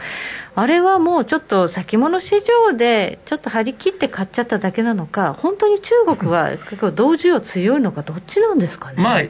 [0.55, 9.23] あれはもうちょっと先物市場でちょっと張り切って買っちゃっただけなのか、本当に中国は結構同需要強いのか、どっちなんですかね、まあ、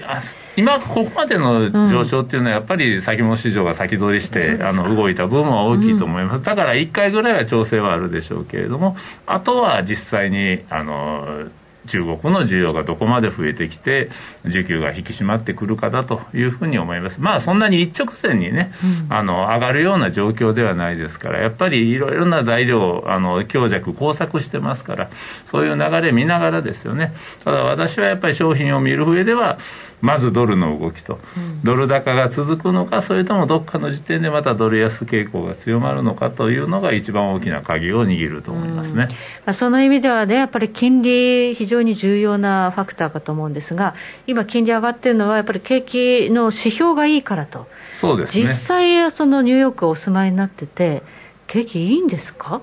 [0.57, 11.49] 今、ここまでの上昇っていうのは、やっぱり先物市場が先取りして、うん、あの動いた分は大きいと思います、うん、だから1回ぐらいは調整はあるでしょうけれども、あとは実際にあの
[11.87, 14.11] 中国の需要がどこまで増えてきて、
[14.45, 17.21] 需給が引き締まってくるかだというふうに思います。
[17.21, 18.73] まあ、そんなに一直線にね、
[19.07, 25.11] うん、あの、上がるような状況ではないですから、やっぱりいろいろな材料、あの、強弱、工作してますから、
[25.45, 27.13] そういう流れ見ながらですよね。
[27.45, 29.59] ただ私はやっぱり商品を見る上では、
[30.03, 31.21] まずドルの動きと、
[31.63, 39.09] ドル高が続くのか、それともどっかの時点でまたドル安傾向が強まるのかというのが、一番大きな鍵を握ると思いますね、
[39.47, 43.95] うん、その意味ではね、やっぱり金利、非常に重要なファクターかと思うんですが、
[44.27, 51.05] 今、金利上がってるのは、やっぱり景気の指標がいいからと、そうです、ね、実際、そのニューヨークお住まいになってて、
[51.47, 52.61] 景気いいんですか？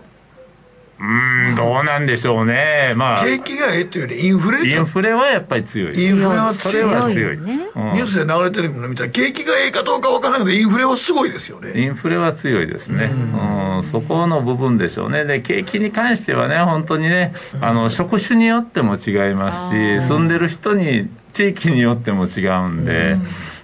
[1.02, 2.94] うん、どうなんでしょうね。
[2.96, 3.26] まあ。
[3.26, 6.74] 景気がええっていうより、インフレインフレはやっぱり強いインフレは強い。
[6.74, 7.38] それは強い。
[7.38, 11.72] ねうん、ニュースで流れてるの見たら、景気がええかどうかわからないけど、インフレはすごいですよね。
[11.76, 13.06] インフレは強いですね。
[13.06, 15.24] うん、そこの部分でしょうね。
[15.24, 23.16] で、景気に関してはね、本当にね、あの、職種によっても違いますし、住んでる人に、地域によっても違うんで、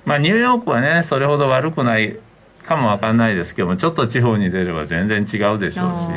[0.05, 2.15] まあ、ニューヨークはね、それほど悪くない
[2.65, 6.07] かもわかんないですけども、ちょっと地方に出れば全然違うでしょうし、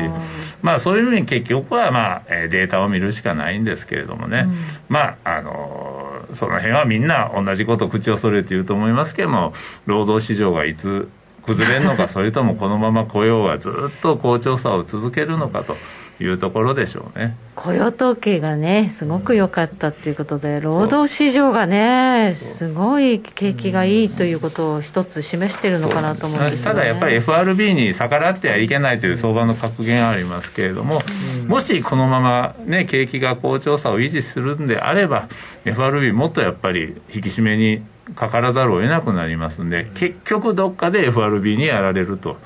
[0.63, 4.57] まあそういう意味に結局はまあデータを見るしかないんですけれどもね、うん、
[4.89, 9.53] まああの、その辺はみんな同じこと口を揃えて言うと思いますけども、
[9.87, 11.09] 労働市場がいつ
[11.43, 15.77] 崩れるのか、 それともこのまま雇用がずっと好調さを続けるのかと。
[16.21, 17.37] いうところでしょうね。
[17.55, 31.03] 雇用統計がね、すごく良かったということで、労働市場がね、すごい景気がいいということを一つ示しているのかなと思うんです、ね、ただやっぱり FRB に逆らってはいけないという相場の格言ありますけれども、
[31.47, 35.29] もしこのまま、ね、景気が好調さを維持するんであれば、
[35.65, 37.83] FRB もっとやっぱり引き締めに
[38.15, 42.39] かからざるを得なくなりますんで、結局どっかで FRB にやられると。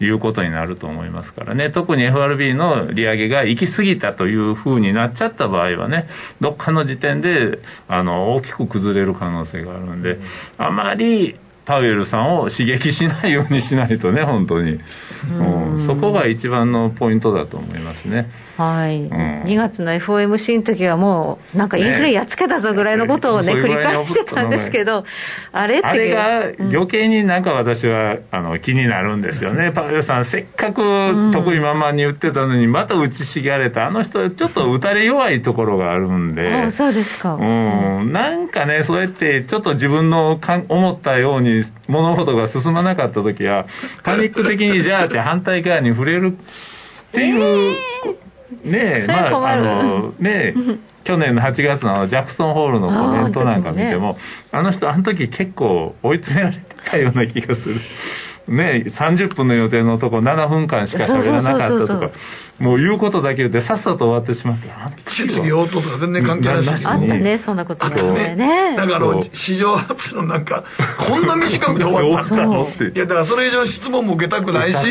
[0.00, 6.08] いうことになると思いますからね、特に FRB の利上げが行き過ぎたというふうになっちゃった場合はね、
[6.40, 7.58] どっかの時点で
[7.88, 10.18] あの大きく崩れる可能性があるんで、
[10.56, 11.36] あまり
[11.68, 14.80] パウエルさんを刺激しないようにしないとね、本当に、
[15.30, 18.30] うん、そこが一番のポイントだと思いますね。
[18.56, 25.04] はい、うん、2月の FOMC の時はもう、なんかインフレやっつけたぞぐらいのことをね、ね繰り返してたんですけど、
[25.52, 37.44] あれってあれが余計になんか私は、あの気になるんですよね、パウエルさん、せっかく得意満々に言ってたのに、また打ちしがれた、あの人、ちょっと打たれ弱いところがあるんで、あそうですか、う
[38.04, 41.57] ん、なんかね、そうやってちょっと自分のか思ったように
[41.88, 43.66] 物事が進まなかった時は、
[44.02, 47.42] パニック的にじゃあって反対側に触れるっていう。
[47.42, 48.28] えー
[48.64, 50.54] ねえ、まあ、あの、ねえ、
[51.04, 54.18] 去年の8月のジャクソンホールのコメントなんか見ても、
[54.52, 57.80] あ,、の人、あの時結構追い詰められてたような気がする。
[58.48, 62.10] ね、30分の予定のとこ7分間しか喋らなかったとか、
[62.58, 64.68] もう言うことだけ言ってさっさと終わってしまって、
[65.06, 68.34] 質疑応答とか全然関係ないし、あったね、そんなことね。
[68.34, 68.74] ね。
[68.76, 70.64] だから、史上初のなんか、
[70.98, 72.34] こんな短くで終わった。
[72.46, 72.84] のって。
[72.84, 74.82] いや、だからそれ以上質問も受けたくないし、っ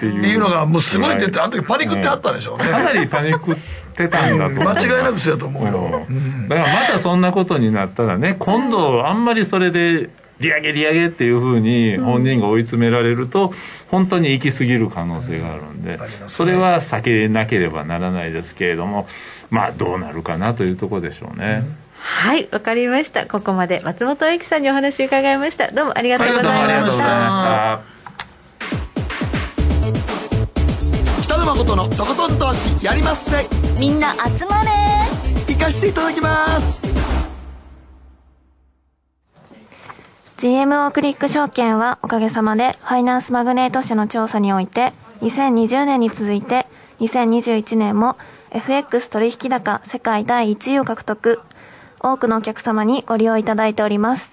[0.00, 0.38] ていう。
[0.38, 2.64] のが、もうすごいって言って、あの時パニックってあったでしょうね。
[2.64, 3.56] かなりパニックっ
[3.96, 6.06] てたんだと間違いなくそうやと思うよ。
[6.48, 10.10] だからまたそんなことになったらね、今度あんまりそれで、
[10.40, 13.52] 利上げ利上げっていうふうに本人が追い詰められると、
[13.88, 19.06] 本当に行き過ぎる可能性があるんで、それは避けなければならないですけれども、
[19.50, 21.64] まあどうなるかなというところでしょうね。
[21.98, 23.26] はいわかりました。
[23.26, 25.70] ここまで松本英樹さんにお話を伺いました。
[25.70, 27.80] どうもありがとうございました。
[31.22, 33.46] 北野誠のとことん投資やりまっせ。
[33.80, 34.70] みんな集まれ。
[35.48, 36.85] 行かしていただきます
[40.46, 46.68] GMO クリック証券はおかげさまでファイナンスマグネート社の調査において2020年に続いて
[47.00, 48.16] 2021年も
[48.52, 51.40] FX 取引高世界第1位を獲得。
[51.98, 54.30] 多くのお客様にご利用いただいております。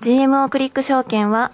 [0.00, 1.52] GMO クリック証券は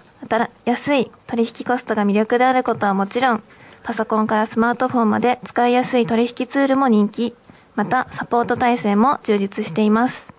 [0.65, 3.43] 安い取引コストが魅力であることはもちろん
[3.83, 7.35] パソコンからスマートフォンまで使いやすい取引ツールも人気。
[7.75, 10.38] またサポート体制も充実しています。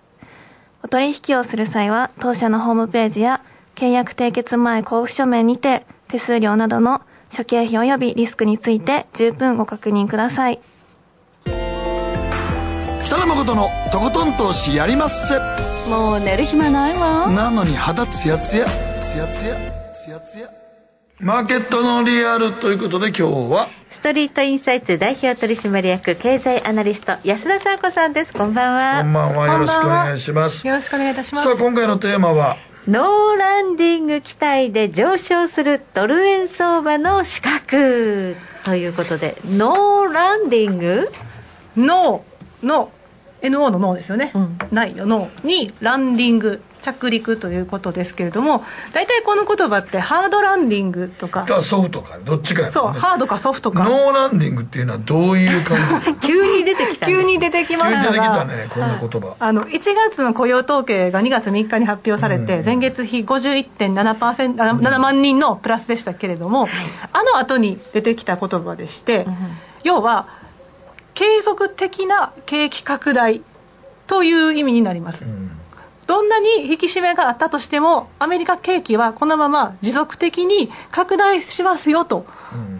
[0.83, 3.41] お取引をする際は、当社のホームページや
[3.75, 10.59] 契約締結前交付書面にて、手数料などの諸経費及びリスクについて十分ご確認ください。
[13.05, 15.39] 北野誠のとことん投資やりまっせ。
[15.89, 17.29] もう寝る暇ないわ。
[17.31, 19.55] なのに肌ツヤツヤ、ツヤツヤ、
[19.93, 20.60] ツヤツヤ。
[21.23, 23.69] マーケットのリアルということで今日は？
[23.91, 28.33] ストリートインサイツ代表取締役経済アナリスト安田沙子さんです。
[28.33, 29.03] こんばんは。
[29.03, 29.47] こんばんは。
[29.53, 30.67] よろしくお願いします。
[30.67, 31.43] よろしくお願いいたします。
[31.43, 32.57] さあ今回のテーマは？
[32.87, 39.37] ノーランディング期待で上昇するドル円相場の資格ということで。
[39.45, 41.11] ノーランディング？
[41.77, 42.91] ノーの
[43.41, 48.63] NO のノーですよね、うん、ないのノーにランディング着陸ということですけれども
[48.93, 51.43] 大体この言葉ってハードランディングとか。
[51.45, 52.17] かソフトか。
[52.17, 53.83] どっちか、ね、そうハードかソフトか。
[53.83, 55.77] ノーランディングっていうのはどういう感
[56.19, 56.19] じ？
[56.27, 58.11] 急に出てきた急に出てきました。
[58.11, 59.79] が急に出てきたねこんな言葉、あの1
[60.09, 66.67] 月の雇用統計が2月3日に発表されて、うん、前月比51.7%、7万人のプラスでしたけれども、
[67.13, 69.35] あの後に出てきた言葉でして、うん、
[69.83, 70.40] 要は
[71.21, 73.43] 継続的な景気拡大
[74.07, 75.51] という意味になります、うん。
[76.07, 82.25] どんなに引き締めがあったとしてもアメリカ景気はこのまま持続的に拡大しますよと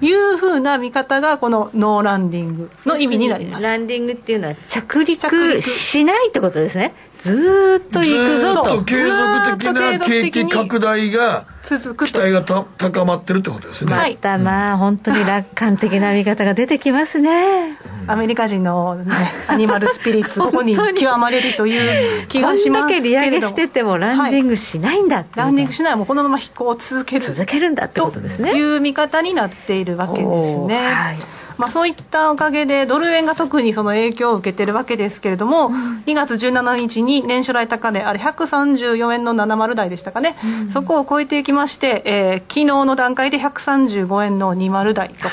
[0.01, 8.83] いうふうな見方がこのノーランディングの意味になりますランディングっていうのは着陸しないってことですねずっと行くぞと。
[8.83, 13.91] 継続的な景気拡大が続く期待が高まってるってことですね。
[13.91, 19.13] またまあ、本当に楽観的な見方が出てきますね、アメリカ人の、ね、
[19.47, 25.95] アニマルスピリッツ ここに極まれるという気がしますけれどこんだけ利上げしててもランディングしないんだ、はい、ランディングしない。
[25.95, 27.25] もうこのまま飛行を続ける。
[27.25, 28.51] 続けるんだってことですね。
[28.51, 45.29] という見方になっているわけですね、はいまあ、そういったおかげでドル円が特にその影響を受けているわけですけれども、うん、2月17日に年初来高値あれ134円の70台でしたかね、うん、そこを超えていきまして、えー、昨日の段階で135円の20台と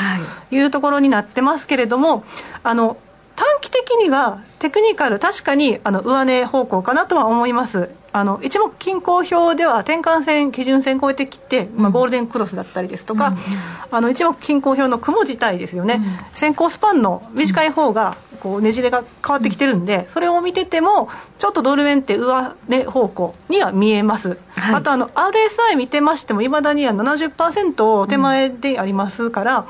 [0.55, 2.25] いうところになってますけれども、
[2.63, 2.99] あの
[3.35, 7.91] 短期的にはテクニカル確かにあの上値方向かなとは思います。
[8.13, 13.37] あの一目均衡表では転換線基準線超えてきて、まあ、ゴールデンクロスだったりですとか、うん、
[13.91, 29.67] あの一目均衡表の雲自体ですよね、うん、先行スパンの短い方がこうねじれが変わってきてるんで、それを見ててもちょっとドル円って上値方向には見えます、はい、あとあの RSI 見てましてもいまだには70%手前でありますから、うん、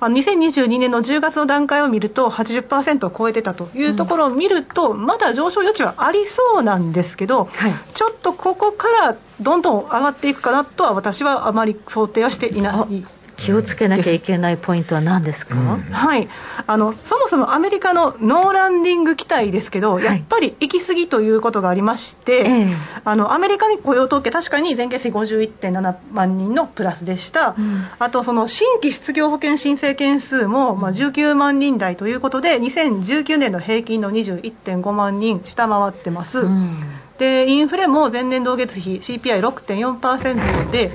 [0.00, 7.72] あの2022年の10月の段階を見ると80%を超えてたというところを見ると、まだ上昇余地はありそうなんですけど、はい。
[7.94, 13.04] ちょっとここからどんどん上がっていくかなとは私はあまり想定はしていない
[13.36, 16.28] 気をつけなきゃいけないポイントは何ですか、うん、はい。
[16.66, 22.74] あのそもそもアメリカのノーランディング期待ですけど、はい、やっぱり行き過ぎということがありまして、えー、
[23.04, 36.78] あのアメリカに雇用統計確かに前月比51.7万人のプラスでした、うん、あとその新規失業保険申請件数も、まあ、19万人台ということで2019年の平均の21.5万人下回ってます、うん。
[37.18, 40.90] でインフレも前年同月比 CPI6.4% で、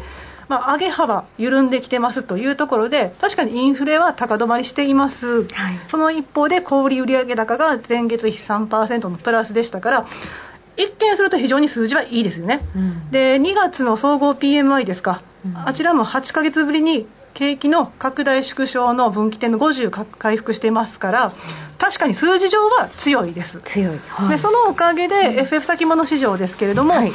[0.51, 10.07] まあ、上げ幅緩んできてますというところで確かにインフレは高止まりしています、はい、その一方で小売売上高が前月比3%のプラスでしたから
[10.75, 21.31] 一見すると非常に数字はいいですよね、うん、で2月の総合 PMI ですか、うん、あちらも8か月ぶりに景気の拡大縮小の分岐点の50回復していますから
[21.77, 23.59] 確かに数字上は強いです。
[23.61, 27.11] 強い、はい、でそのおかげで FF 先物市場ですけれども、はい、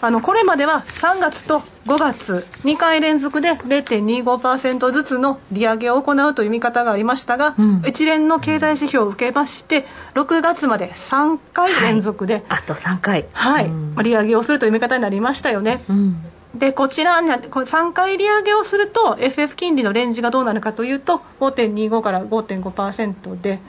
[0.00, 15.84] あのこれまでは3月と5月2回連続で0.25%ずつの利上げを行うという見方がありましたが、うん、一連の経済指標を受けまして6月まで3回連続で、はい、あと3回、はい、うん、利上げをするという見方になりましたよね。
[15.88, 23.60] うんでこちらに3回利上げをすると FF 金利のレンジがどうなるかというと5.25から5.5%で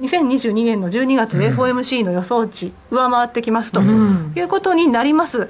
[0.00, 5.48] 2022年の12月 FOMC の予想値上回ってきますということになります。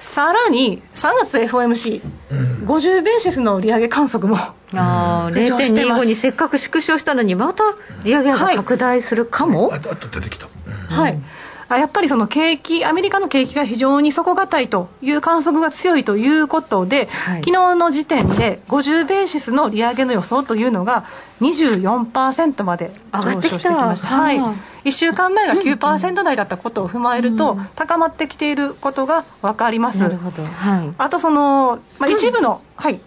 [0.00, 2.02] さらに3月 FOMC、
[2.66, 4.36] 50ベーシスの利上げ観測も、
[4.72, 7.64] あ0.25にせっかく縮小したのにまた
[8.04, 10.48] 利上げが拡大するかも、はい、あと出てきた、
[10.88, 11.18] はい、
[11.78, 21.04] やっぱりその景気アメリカの景気が非常に底堅いという観測が強いということで、はい、昨日の時点で50ベーシスの利上げの予想というのが
[21.40, 24.08] 24%まで上昇してきました。
[24.08, 24.38] はい、
[24.84, 29.98] 1週間前が9%台だったことを踏まえると、うん、高まってきていることが分かります。
[29.98, 30.44] なるほど。
[30.44, 30.94] はい。
[30.98, 33.00] あとそのまあ一部の、うん、はい。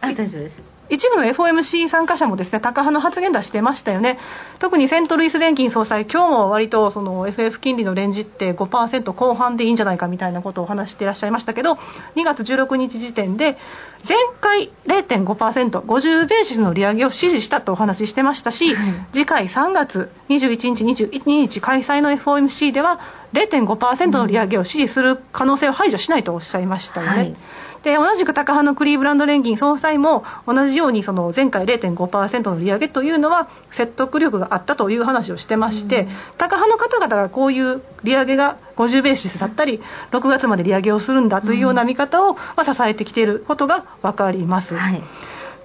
[0.00, 0.76] あ大丈夫です。
[0.88, 4.18] 一部の FOMC 参加者もですね高派の発言出してましたよね、
[4.58, 11.72] 特にセントルイス電金総裁、今日も割とその FF 金利のレンジって5%後半でいいんじゃないかみたいなことを話していらっしゃいましたけど、
[12.14, 13.58] 2月16日時点で、
[14.08, 23.00] 前回0.5%、50ベーシスの利上げを支持したとお話ししてましたし、はい、次回3月21日、22日開催の FOMC では、
[23.32, 27.16] 0.5%の利上げを支持する可能性を排除しないとおっしゃいましたよね。
[27.16, 27.36] はい
[27.86, 39.80] で同じく高派のクリーブランド連銀総裁も同じようにその前回0.5%の利上げというのは説得力があったという話をしてまして、うん、高派の方々がこういう利上げが50ベーシスだったり
[40.10, 44.74] 6月まで利上げをするんだというような見方を、まあ、支えてきていることが分かります。
[44.74, 45.00] はい。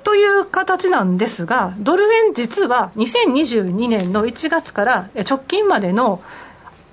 [0.03, 6.22] という形なんですが、ドル円実は2022年の1月から直近までの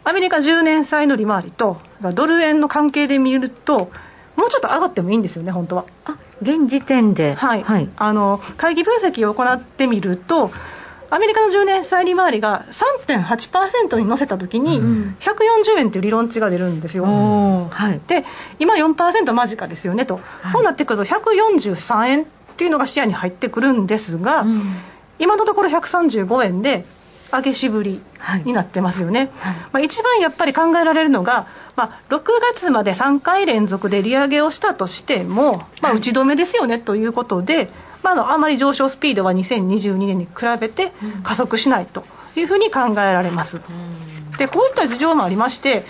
[0.05, 1.77] アメリカ10年債の利回りと
[2.15, 3.91] ドル円の関係で見ると
[4.39, 5.85] もうちょっと上がってもいいんですよね、本当は。
[6.05, 10.53] あ現時点で、はい、はい、あの会議分析を行ってみると、
[11.11, 12.65] アメリカの10年債利回りが
[13.09, 14.81] 3.8%に乗せたときに、
[15.19, 17.05] 140円という理論値が出るんですよ。
[17.05, 18.25] はい、で、
[18.61, 22.27] 今4%間近ですよねと、はい、そうなってくると143円っ
[22.57, 24.63] ていうのが視野に入ってくるんですが、うん、
[25.19, 26.85] 今のところ135円で
[27.33, 28.03] 上げしぶり
[28.45, 29.31] になってますよね。
[29.39, 32.23] はい、まあ、一番やっぱり考えられるのが、まあ、6
[32.55, 37.69] 月まで3回連続で利上げをしたとしても、まあ、打ち止めですよねということで、
[38.03, 42.05] まあ、あのあまり上昇スピードは2022年に比べて加速しないと
[42.37, 43.61] いうふうに考えられます。
[44.39, 45.85] でこういった事情もありまして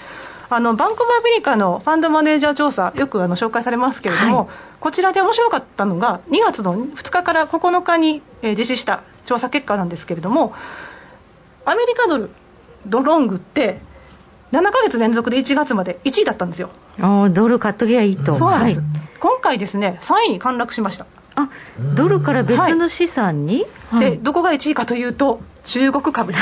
[0.51, 4.47] あのバンク・オブ・アメリカのファンドマネージャー調査よくあの紹介されますけれども、はい、
[4.81, 10.55] こちらで面白かったのが2月の2日から9日に、え実施した調査結果なんですけれども
[11.69, 12.31] アメリカドル
[12.87, 13.81] ドロングって
[14.53, 16.71] 7か月連続で1月まで1位だったんですよ。
[17.01, 18.35] あドル買っときゃいいと。
[18.35, 18.87] そうなんです、はい、
[19.21, 21.07] 今回ですね、3位に陥落しました。
[21.35, 21.51] あ
[21.95, 26.39] ドルから別の資産に、はい、でどこが1位かというと中国株で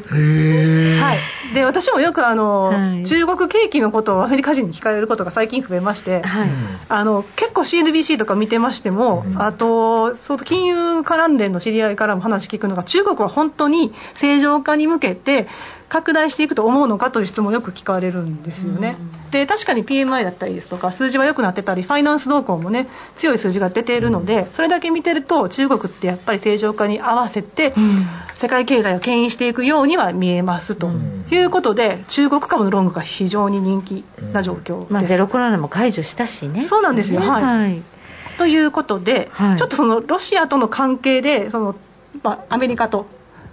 [0.00, 0.08] す。
[0.08, 6.48] はい、で私もよくあの、はい、中国景気のことをアメリカ人に聞かれることが最近増えまして、はい、
[6.88, 15.48] あの結構 CNBC とか見てましても、うん、あとそう金融関連の知り合いからも話聞くのが中国は本当に正常化に向けて
[15.90, 18.96] 拡大していくと思うのかという質問をよく聞かれるんですよね。
[19.32, 27.74] で確かに PMI だったりですとか数字は良くなってたりファイナンス動向もね強い数字が出ているのでそれだけ見てると中国ってやっぱり正常化に合わせて
[28.36, 30.90] 世界経済を牽引していくようには見えますと
[31.30, 34.92] いうことで中国株のロングが非常に人気な状況です。
[34.92, 36.64] まあ、ゼロコロナも解除したしね。
[36.64, 37.82] そうなんですよ、はい、はい、
[38.38, 41.74] ということで、はい、ちょっとそのロシアとの関係でその、
[42.22, 43.06] まあ、アメリカと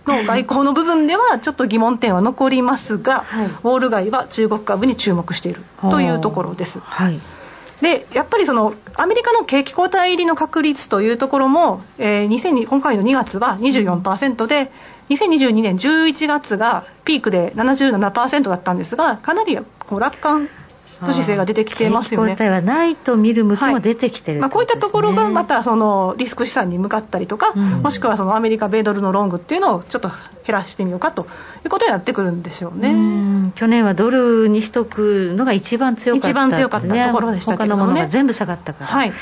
[0.07, 6.79] の外交の部分ではちょっと疑問点は残りますが、はい、ウォール街は中国株に注目しているというところです。
[6.79, 7.19] はい。
[7.81, 14.71] でやっぱりそのアメリカの景気後退入りの確率というところも、えー、今回の2月は24%で
[15.09, 20.49] 2022年11月がピークで77%だったんですがかなりこう楽観
[20.99, 22.31] 不姿勢が出てきてますよね。
[22.31, 30.17] 交はないと見る向きも出てきてる、ねはい、まあ、こういったところがまたそのリスク資産に向かったりとか、うん、もしくはそのアメリカ米ドルのロングっていうのをちょっと減
[30.49, 31.27] らしてみようかと
[31.63, 32.89] いうことになってくるんでしょうね。
[32.89, 38.87] う去年はドルにしとくのが一番強かった、ね、一番強かったところでしたけど、ね、他のものが全部下がったから。
[38.87, 39.13] はい、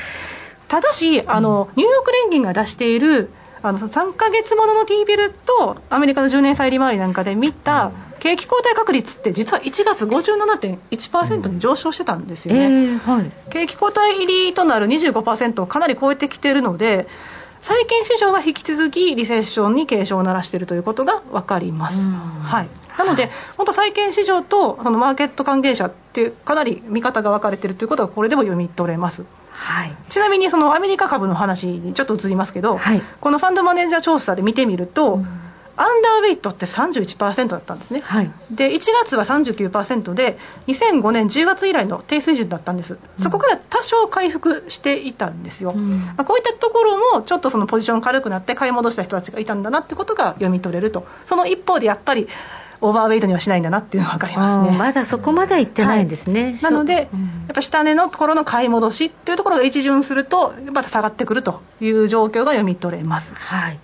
[0.68, 3.30] ただしあの、ニューヨーク連銀が出している
[3.68, 17.07] あの3か月ものの T ビルとアメリカの10年債利回りなんかで見た、景気後退確率って実は1月57.1%に上昇してたんですよね、うんえーはい、景気後退入りとなる25%をかなり超えてきているので
[17.61, 29.26] 債券市場は引き続きリセッションに警鐘を鳴らしているということが分かります、はい、なので、本当、債券市場とそのマーケット関係者っていうかなり見方が分かれているということがこれでも読み取れます。
[29.58, 35.45] はい、ちなみにそのアメリカ株の話にちょっと移りますけど、はい、このファンドマネージャー調査で見てみると、うん。
[35.78, 40.38] アンダーウェイトって31%だったんですね、はい、で1月は39%で
[40.68, 51.06] 2005年10月以来の低水準だったんです、そこから多少回復していたんですよ、うん、まあ、こういったところもちょっとそのポジション軽くなって買い戻した人たちがいたんだなってことが読み取れると。
[51.26, 52.28] その一方でやっぱり
[52.86, 54.78] オーバーウェイトにはしないんだなっていうのが分かりますね。
[54.78, 63.34] まだそこまでいってないんですね、はい、なので、うん、やっぱ下値のところの買い戻しっていうところが一巡するとまた下がってくるという状況が読み取れます。
[63.36, 63.80] はい。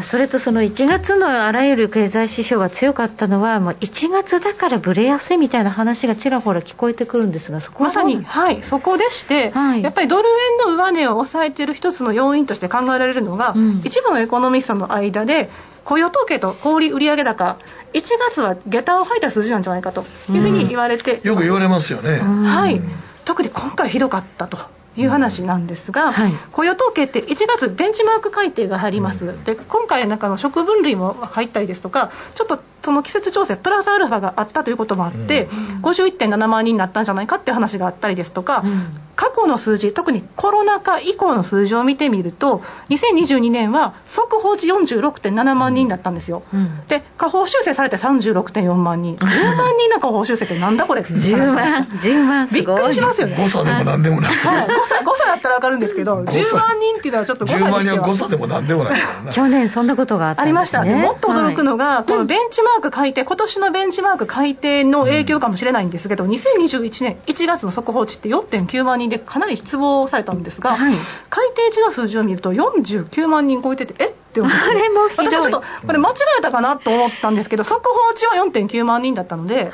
[0.00, 10.28] それとその1月のあらゆる経済指標が強かったのは、もう1月だからぶれやすいみたいな話がちらほら聞こえてくるんですが、そこまさに、はい、そこでして、はい、やっぱりドル
[10.66, 15.50] 円の上値を抑えている一つの要因として考えられるのが、うん、一部のエコノミストの間で、
[15.84, 17.58] 雇用統計と小売売上高、
[17.92, 22.18] 1月は下駄を吐いた数字なんじゃないかというふうに言われて、うん、よく言われますよね。
[22.20, 22.80] はい、
[23.24, 24.58] 特に今回ひどかったと。
[24.94, 49.16] いう話なんですが、はい、雇用統計って1月ベンチマーク改定が入ります、で今回なんかの食分類も入ったりですとかちょっとその季節調整プラスアルファがあったということもあって、うん、51.7万人になったんじゃないかっていう話があったりですとか、うん、過去の数字特にコロナ禍以降の数字を見てみると2022年は速報値46.7万人だったんですよ、うん、で下方修正されて36.4万人。
[49.22, 51.82] 10万人の下方修正ってなんだこれ？10万。
[51.82, 53.36] 10万びっくりしますよね。
[53.38, 60.82] 誤差でもなんでもない、はい、誤差誤差だったら分かるんですけど10万人っていうのはちょっと誤差10万人は誤差でもなんでもない去年そんなことがあった、ね、ありました。
[60.84, 70.94] もっと驚くのが、はい、このベンチマーク改定今年のベンチマーク改定の影響かもしれないんですけど、2021年1月の速報値って4.9万人でかなり失望されたんですが、はい、
[71.30, 79.72] 改定値の数字を見ると49万人超えててえって思って あれも私はちょっとこれ間違えたかなと思ったんですけど速報値は4.9万人だったので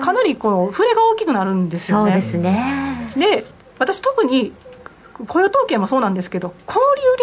[0.00, 2.12] かなりこの触れが大きくなるんですよね。
[2.12, 3.12] そうですね。
[3.16, 3.44] で
[3.78, 4.52] 私特に
[5.26, 6.82] 雇用統計もそうなんですけど小売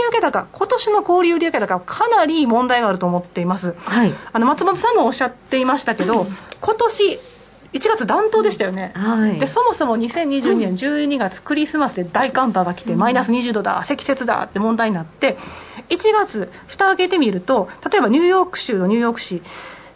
[0.09, 6.25] 売上高今年の小売売上高はかなり問題があると思っています、はい、あの松本さんもおっしゃっていましたけど
[6.61, 7.19] 今年
[7.73, 15.37] 1月暖冬でしたよね、はい、でそもそも2022年12月クリスマスで大寒波が来て、マイナス20度だ積雪だって問題になって
[15.89, 19.41] 1月蓋開けてみると例えばニューヨーク州のニューヨーク市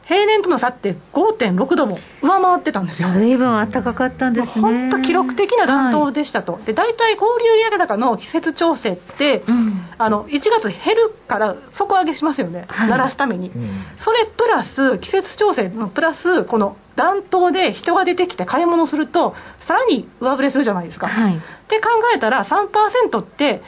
[0.05, 3.09] 平年との差って5.6度も上回ってたんですよ。
[3.09, 4.61] 随分暖かかったんですね。
[4.61, 6.53] 本当記録的な暖冬でしたと。
[6.53, 12.65] はい、で大体小売売上高の季節調整って、うん、あの1月減るから底上げしますよね。
[12.67, 21.07] はい、鳴らすために、うん、それプラス季節調整のプラスこの暖冬で人が出てきて買い物するとさらに上振れするじゃないですか。
[21.07, 23.63] はい、って考えたら3%って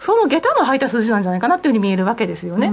[0.00, 2.72] その下駄の履いた数字なんじゃないかなっていうふうに見えるわけですよね。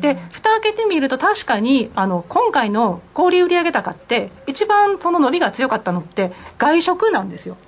[0.00, 7.58] で蓋開けてみると確かにあの今回の小売売上高って一番その伸びが強かったのって外食なんですよ。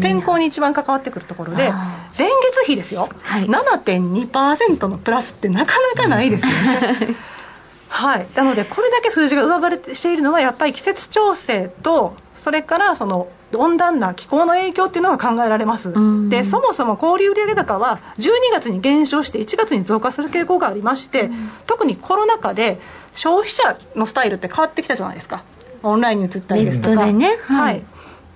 [0.00, 1.70] 天候に一番関わってくるところで
[2.16, 7.14] 前月比ですよ、はい、7.2%のプラスってなかなかないですよね。
[7.88, 15.92] はい、なのでこれだけ数字が上振れしているのはやっぱり季節調整とそれからその温暖な気候の影響っていうのが考えられます、
[16.28, 21.30] でそもそも小売売上高は12月に減少して1月に増加する傾向がありまして、
[21.66, 22.78] 特にコロナ禍で
[23.14, 25.42] 消費者のスタイルって変わってきたじゃないですか。
[25.82, 27.06] オンラインに移ったりですとか。
[27.06, 27.78] ね、はい、はい。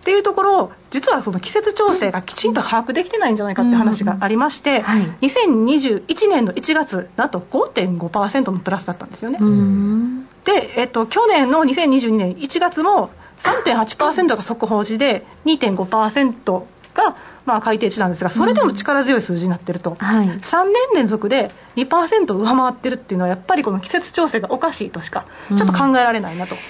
[0.02, 9.38] っていうところ実はその季節調整がきちんと把握できてないんじゃないかって話がありまして、うんはい、2021年の1月なんと5.5%のプラスだったんですよね。
[10.44, 16.62] で、えっと、去年の2022年1月も3.8%が速報値で2.5%
[16.94, 25.26] がまあ改定値なんですがそれでも力強い数字になってると、うんはい、3年連続で2%上回ってるっていうのはやっぱりこの季節調整がおかしいとしか
[25.56, 26.54] ちょっと考えられないなと。
[26.54, 26.60] うん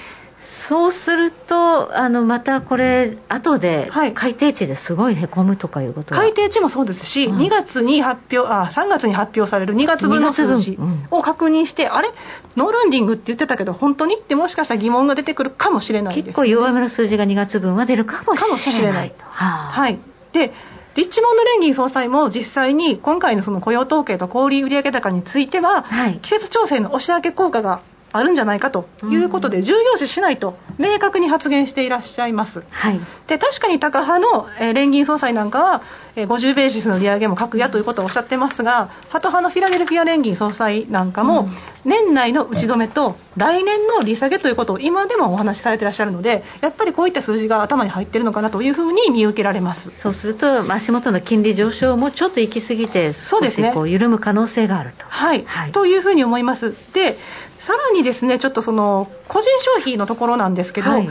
[0.42, 10.78] そうすると、あのまたこれ、後で改定値ですごいへこむとかいうこと改定値もそうですし、うん、2月に発表あ、3月に発表される2月分の数字
[11.10, 12.10] を確認して、うん、あれ、
[12.56, 19.14] ノーランディングって言ってたけど、本当にってもしかしたら疑問が出てくるかもしれないです、ね、結構弱めの数字が2月分は出るかもしれない。
[19.20, 19.98] はあ、はい。
[20.32, 20.52] で
[20.94, 27.80] リッチモンド連銀総裁も実際に今回のその雇用統計と小売売上高については、はい、季節調整の押し上げ効果が
[28.12, 35.82] あるんじゃないかということで、重要視しないと明確に発言していらっしゃいます、はい、で確かにタカ派の、えー、連銀総裁なんかは、えー、
[36.14, 41.48] 50ベーシスの利上げも格やということをおっしゃってますがハト派のフィラデルフィア連銀総裁なんかも、
[41.84, 49.90] 年内の打ち止めと来年の利下げということを今でもお話しされていらっしゃるのでやっぱりこういった数字が頭に入っているのかなというふうに見受けられます。
[49.90, 55.04] そうすると足元の金利上昇もちょっと行き過ぎて少しこう緩む可能性があると。
[55.08, 56.74] はい、はい、というふうに思います。
[56.92, 57.16] で
[57.58, 61.08] さらにですねちょっとその個人消費のところなんですけど、はい、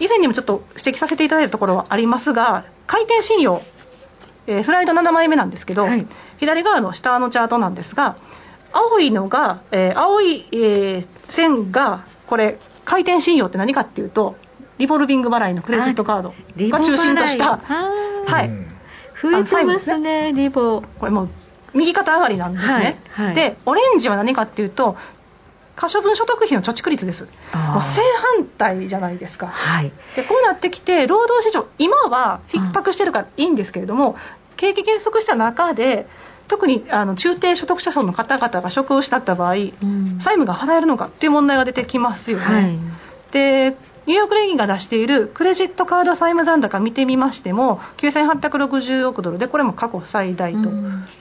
[0.00, 3.62] 以前にもちょっと指摘させていただいたところはありますが回転信用、
[4.46, 6.06] えー、スライド7枚目なんですけど、はい、
[6.38, 8.16] 左側の下のチャートなんですが
[8.72, 14.36] 青いのが、えー、青い、えー、線がこれ回転信用って何かっていうと
[14.78, 16.34] リボルビング払いのクレジットカード
[16.70, 18.50] が中心とした、はい、
[19.20, 20.82] 増えてますね、リボ。
[20.98, 21.28] これもう
[21.74, 22.72] 右肩上がりなんですね、
[23.10, 23.26] はい。
[23.26, 24.96] はい、でオレンジは何かっていうと
[25.74, 27.24] 可処分所得費の貯蓄率です。
[27.54, 28.00] もう正
[28.36, 34.16] 反対じゃないですか、はい、でこうなってきて労働市場今は逼迫してるからいいんですけれども、うん、
[34.56, 36.06] 景気減速した中で
[36.48, 42.44] 特にあの中低所得者層の方々が職を失った場合、うん、債務が払えるのかっていう問題が出てきますよね。
[42.44, 42.78] はい、
[43.32, 50.70] でニューヨーク連銀が出しているクレジットカード債務残高見てみましても9860億ドルでこれも過去最大と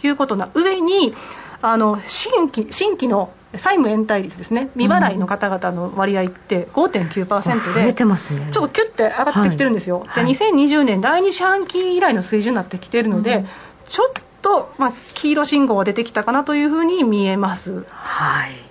[0.03, 1.13] いうことな上に
[1.61, 4.69] あの新規新規の債務延滞率ですね。
[4.75, 8.47] 未払いの方々の割合って5.9%で、増えてますね。
[8.51, 13.47] ちょっとキュッて上がってきてるんですよ、はい、で2020年第2四半期以来の水準になってきてるので、うん、
[13.85, 17.85] ちょっと、まあ、黄色信号が出てきたかなというふうに見えます。
[17.89, 18.70] はい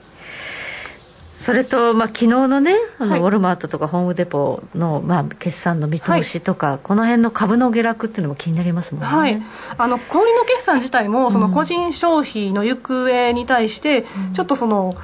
[1.40, 9.42] それと、まあ、昨日のねあの、はい、ウォルマートとかホームデポの、まあ、決算の見通しとか、はい、この辺の株の下落っていうのも気になりますもんね、はい、
[9.78, 14.94] あの小売の決算自体もその個人消費の行方に対して、ちょっとその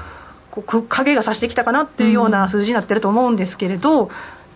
[0.89, 4.11] 影がさしてきたかなっていうような数字になってると思うんですけれど、ウォー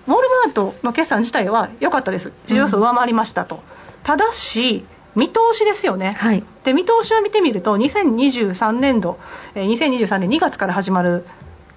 [0.06, 3.62] ルマートの決算自体は良かったです、需要数上回りましたと。
[4.02, 9.18] ただし見通しですよね、はい、で見通しを見てみると2023年度、
[9.54, 11.24] えー、2023年2月から始まる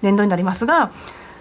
[0.04, 0.92] 年度になりますが、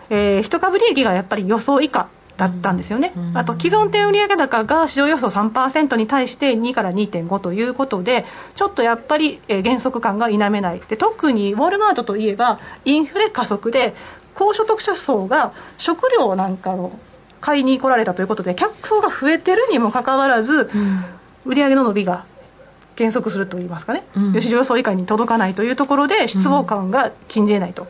[0.09, 10.82] えー、一株利益がやっぱり予想以下だったんですよね、あと既存店売上高が市場予想3%に対して2から2.5ということでちょっとやっぱり減速感が否めない。
[10.88, 13.93] で特にウォールマートといえばインフレ加速で
[14.34, 16.93] 高所得者層が食料なんかを
[17.39, 20.72] 買いに来られたということで客層が増えてるにもかかわらず、
[21.45, 22.26] 売上の伸びが
[22.95, 27.88] 減速するといいますかね、うん、市場予想以下に届かないというところで失望感が禁じ得ないと。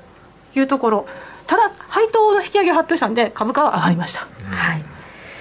[0.56, 1.06] いうところ。
[1.48, 4.84] ただ配当の引き上げを発表したんで株価は上がりました、はい、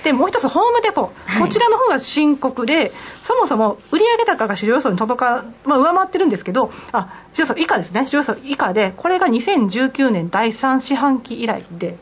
[0.04, 2.92] でもう一つホームデポ、はい、こちらの方が深刻で
[3.22, 8.06] そもそも売上高が市場予想に届か、まあ、上回ってるんですけどあ市場予想以下ですね。
[8.06, 11.98] 市場予想以下でこれが2019年第3四半期以来で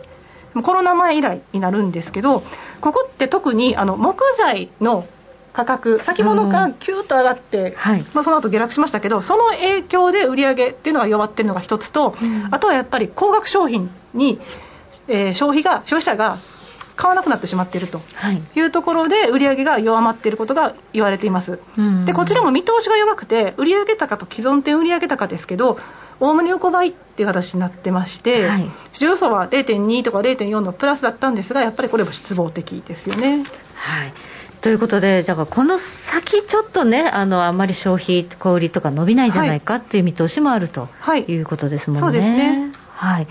[0.62, 2.42] コロナ前以来になるんですけど
[2.80, 5.06] ここって特にあの木材の
[5.64, 14.40] 価格先物がキューッと上がって、はい、まあ、その後下落しましたけどその影響で売り上げっていうのが弱ってるのが一つと、うん、あとはやっぱり高額商品に、
[15.08, 16.38] えー、消費が消費者が
[16.96, 17.98] 買わなくなってしまっていると
[18.54, 18.60] い。
[18.60, 21.58] うところで売上が弱まっていることが言われています、
[22.04, 25.78] でこちらも見通しが弱くて売上高と既存店売上高ですけど
[26.20, 33.44] おおむね横ばいっていう形になってまして、はい、市場予想は0.2とか0.4のプラスだったんですがやっぱりこれも失望的ですよね。
[33.74, 34.12] はい
[34.60, 41.34] ということで、じゃあ、この先、ちょっとね、あのあんまり消費、小売りとか伸びないんじゃないかっていう見通しもあるとい。
[41.36, 42.02] うことですもんね。
[42.02, 42.72] はい、そうですね。
[43.00, 43.26] はい、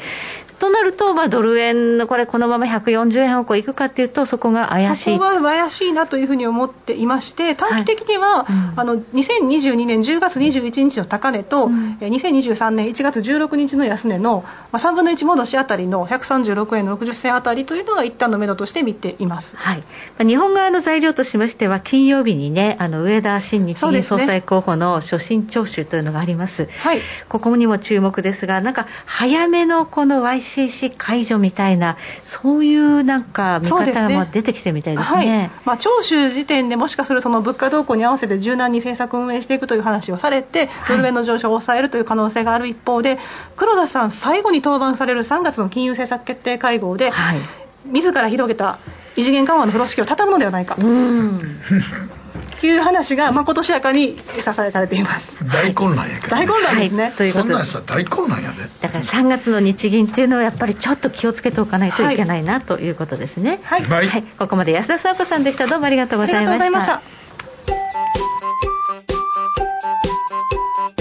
[0.60, 5.18] となると、まあ、ドル円、これ、このまま140円方向いくかっていうと、そこが怪しい。
[5.18, 8.54] そこは怪しいなというふうに思っていまして、短期的には、はい。
[8.54, 19.84] うん、あの2022年10月21日の高値と、うん、2023年1月16日の安値の、まあ、3分の1戻しあたりの136円の60銭あたりというのが一旦の目処として見ています、はい、
[20.26, 26.68] 日本側の材料としましては、金曜日にね、あの上田新日銀総裁候補の所信聴取というのがあります。
[26.82, 35.22] はい、ここにも注目ですが、なんか早めのこの YCC 解除みたいな、そういうなんか見方が出てきてみたいですね。
[35.22, 43.20] すねはい、まあ、聴取時点でもしかするとその物価動向に合わせて柔軟に政策運営していくという話をされて、ドル円の上昇を抑えるという可能性がある一方で、
[43.56, 47.40] 黒田さん、最後に登板される3月の金融政策決定会合で、はい、
[47.86, 48.80] 自ら広げた
[49.16, 50.76] 異次元緩和の風呂敷を畳むのではないか。
[50.80, 51.40] うん
[52.68, 54.24] いう話がまことしやかに支
[54.60, 55.36] えられています。
[55.46, 57.66] 大混乱やけど、大混乱ですね、はい、ということで。
[57.66, 58.64] そんな大混乱やで。
[58.82, 63.60] だから3月の日銀っていうのはやっぱりちょっと気をつけておかないといけないな、はい、ということですね。
[63.64, 65.68] はい、はい、ここまで安田沙子さんでした。
[65.68, 67.02] どうもありがとうございました。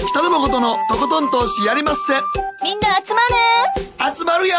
[0.07, 2.13] 北野誠のとことん投資やりまっせ。
[2.63, 3.19] みんな集ま
[4.09, 4.15] る。
[4.15, 4.55] 集まるよ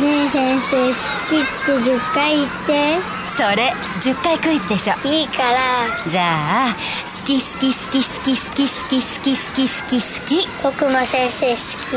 [0.00, 0.94] ねえ先生好
[1.28, 2.98] きって10回言って。
[3.36, 4.94] それ10回クイズでしょ。
[5.08, 5.58] いいから。
[6.06, 6.74] じゃあ
[7.20, 11.96] 好き好き好き好き好き好き好き好き好き好き僕も先生好き。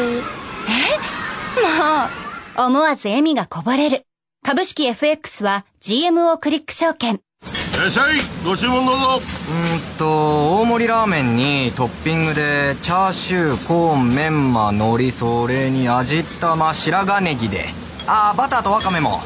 [0.68, 1.62] え？
[2.58, 4.06] もう思わず笑みがこぼれる。
[4.46, 7.16] 株式 FX は GMO クリック証券。
[7.16, 8.16] いらっしゃい
[8.46, 9.20] ご注文どうぞ。
[9.20, 17.66] うんと大盛りラーメンにトッピングでチャーシューコーンメンマ海苔それに味玉白髪ネギで
[18.08, 19.20] ああバターとワカメも。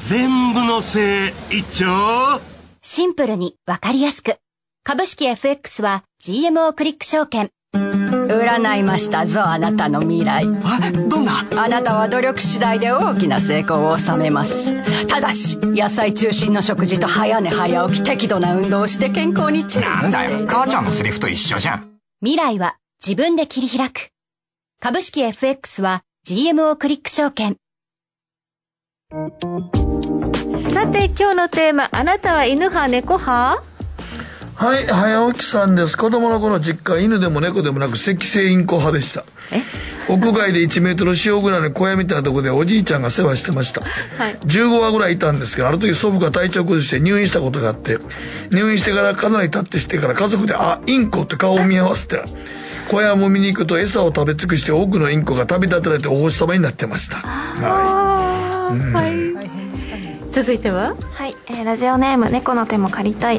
[0.00, 2.40] 全部のせい一丁。
[2.82, 4.36] シンプルにわかりやすく。
[4.84, 7.50] 株式 FX は GMO クリック証券。
[7.72, 10.44] 占いましたぞあなたの未来。
[10.44, 11.32] えどんな？
[11.56, 15.06] あなたは努力次第で大きな成功を収めます。
[15.06, 21.88] ただし野菜中心の食事と早寝早起き適度な運動をして健康に注意なんだよ母ちゃんのセリフと一緒じゃん。
[22.20, 24.10] 未来は自分で切り開く。
[24.80, 27.56] 株式 FX は GMO クリック証券
[29.08, 33.62] さて今日のテーマあなたは犬派猫派？
[34.56, 35.96] はい早起きさんです。
[35.96, 39.24] 子供の頃実家犬でも猫でもなく赤星インコ派でした。
[40.08, 43.88] 屋外で1メートル塩ぐらいの小屋みたいなところでおじいちゃんが世話してました、は
[44.30, 47.98] い、15話ぐらいいたんですけどある時祖父が体調崩して入院したことがあって
[48.52, 52.22] 入院してからかなり経ってしてから家族であインコって顔を見合わせて
[52.88, 57.16] 小屋も見に行くと餌を食べ尽くして多くのインコが旅立たれてお星様になってました。
[57.16, 58.25] はい、
[58.66, 60.32] はい。
[60.32, 60.96] 続いては？
[61.12, 63.36] はい、えー、ラジオネーム猫の手も借りたい、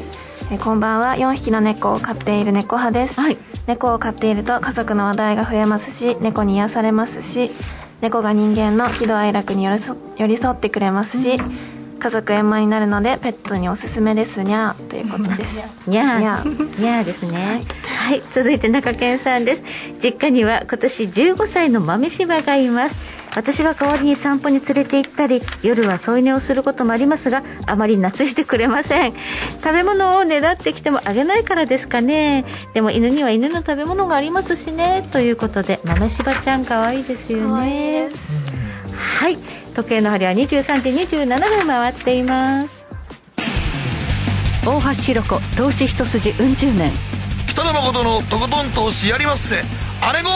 [0.52, 1.14] えー、こんばんは。
[1.16, 7.52] 4匹の猫を飼っている猫派です、はい、猫を飼っていると家族の話題が増えますし猫に癒されますし
[8.02, 9.78] 猫が人間の喜怒哀楽に寄
[10.28, 11.38] り添ってくれますし、
[12.00, 14.88] 家族円満になるのでペットにおすすめですにゃー。
[14.88, 15.56] ということです。
[15.90, 16.20] にゃー。
[16.80, 17.04] にゃー。
[17.04, 17.64] ですね。
[18.08, 19.64] はい、続いて中堅さんです。
[20.02, 29.14] 実家には今年15歳の豆柴がいます私が代わりに散歩に連れて行ったり夜は添い寝をすることもありますがあまり懐いてくれません。
[29.64, 32.46] 食べ物をねだってきてもあげないからですかね。
[32.74, 35.08] でも犬には犬の食べ物がありますしね。
[35.12, 38.10] ということで豆柴ちゃん可愛いですよね。
[39.20, 39.38] はい。
[39.76, 42.88] 時計の針は23時27分回っています。
[44.66, 46.92] 大橋ひろ子投資一筋うん十年。
[47.46, 49.58] 北野誠のとことん投資やりまっせ。
[50.02, 50.30] あれご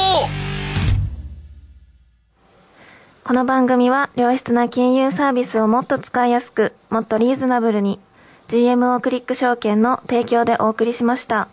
[3.24, 8.00] この番組は良質な金融サービスをもっと使いやすく、もっとリーズナブルに
[8.48, 11.48] GMO クリック証券の提供でお送りしました。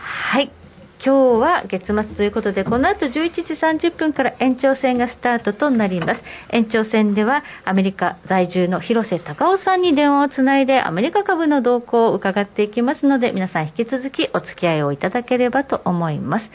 [0.00, 0.50] はい。
[1.04, 16.52] 今日は月末ということでこの後11時30分から延長戦がスタートとなります延長戦ではアメリカ在住の広瀬隆夫さんに電話をつないでアメリカ株の動向を伺っていきますので皆さん引き続きお付き合いをいただければと思います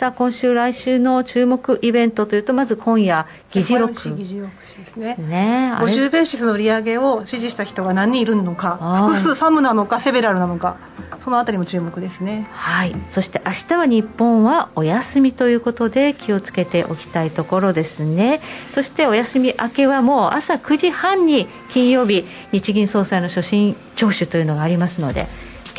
[0.00, 3.92] さあ今週来週の注目イベントというとまず今夜議事録。
[4.14, 5.14] 議事録ですね。
[5.16, 10.78] ね50ベーシスの利上げを支持した人が何人いるのか複数サムなのかセベラルなのか
[11.22, 12.48] そのあたりも注目ですね。
[12.50, 12.96] はい。
[13.10, 18.40] そして明日は日本はお休みということで気をつけておきたいところですね。
[18.72, 25.26] そしてお休み明けはもう朝9時半に金曜日日銀総裁の所信聴取というのがありますので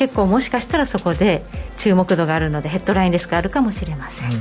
[0.02, 1.44] 結構もしかしたらそこで
[1.78, 4.40] 注目度があるのでヘッドラインですがあるかもしれません、うん、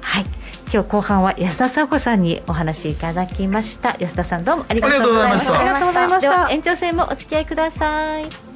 [0.00, 0.24] はい。
[0.72, 3.94] 今日後半は安田佐子さんにお話いただきました。
[3.98, 5.60] 安田さんどうもありがとうございました。
[5.60, 6.20] ありがとうございました。
[6.20, 8.51] では延長戦もお付き合いください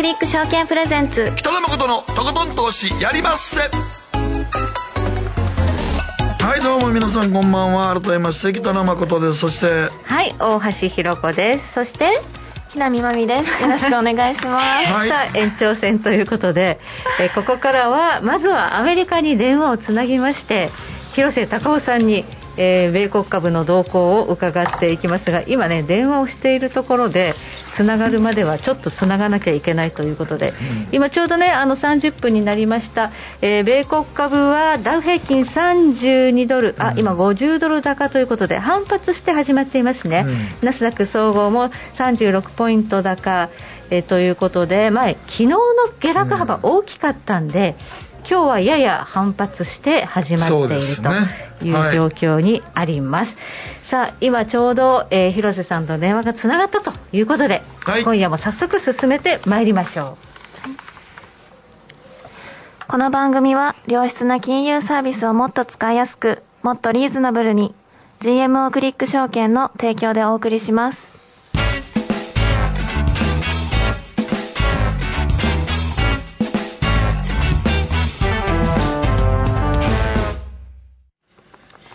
[0.00, 1.30] クリック証券プレゼンツ。
[1.36, 3.60] 北野誠のとことん投資やりまっせ。
[6.42, 8.00] はいどうも皆さんこんばんは。
[8.00, 9.40] 改めまして北野誠です。
[9.40, 11.74] そしてはい大橋ひろ子です。
[11.74, 12.18] そして
[12.72, 13.62] 木南真美です。
[13.62, 16.78] よろしくお願いします、はい、さあ延長戦ということで
[17.20, 20.70] えここからはまずはアメリカに電話をつなぎまして
[21.12, 22.24] 広瀬隆夫さんに
[22.56, 27.34] えー、米国株の動向を伺っていきますが今ね電話をしているところで
[27.72, 30.54] つながるまではちょっとつながなきゃいけないということで、うん、
[30.92, 43.48] 今ちょうどねあの30分になりました、えー、米国株はダウ平均32ドル、あ今50ドル高ということで反発して始まっていますね、うん、ナスダック総合も36ポイント高、
[43.88, 45.56] えー、ということで、まあ、昨日の
[45.98, 47.74] 下落幅大きかったんで、
[48.28, 50.68] 今日はやや反発して始まっている、
[51.58, 53.44] という状況にあります、はい、
[53.82, 60.30] さあ今ちょうど、えー、広瀬さんと電話がつながったということで、はい、今夜も早速進めてまいりましょう。
[62.88, 67.74] この番組は良質な金融サービスをもっと使いやすくもっとリーズナブルに
[68.20, 71.09] GMO クリック証券の提供でお送りします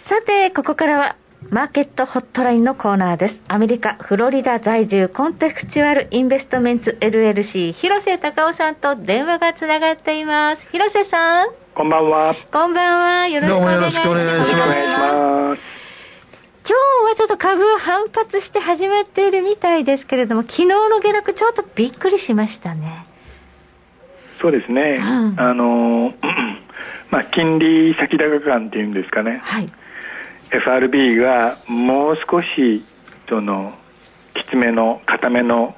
[0.05, 1.15] さて、ここからは
[1.49, 3.41] マーケットホットラインのコーナーです。
[3.47, 10.69] アメリカ、フロリダ在住コンテクチュアルインベストメンツ LLC 広瀬隆夫さんと電話がつながっています。
[10.71, 11.47] 広瀬さん。
[11.73, 12.35] こんばんは。
[12.51, 13.27] こんばんは。
[13.29, 14.03] よろしくお願いします。
[14.03, 14.99] どうもよろしくお願いします。
[14.99, 15.55] 今
[16.67, 23.07] 日はちょっと株反発して始まっているみたいですけれども、昨日の下落ちょっとびっくりしましたね。
[24.39, 24.99] そうですね。
[24.99, 26.13] うん、あの、
[27.09, 29.41] まあ、金利先高感っていうんですかね。
[29.43, 29.69] はい。
[30.55, 32.83] FRB がもう少し
[33.27, 33.73] その
[34.33, 35.75] きつめの固めの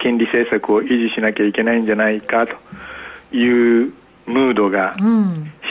[0.00, 3.92] 金利政策を維持しなきゃいけないんじゃないかという
[4.26, 4.96] ムードが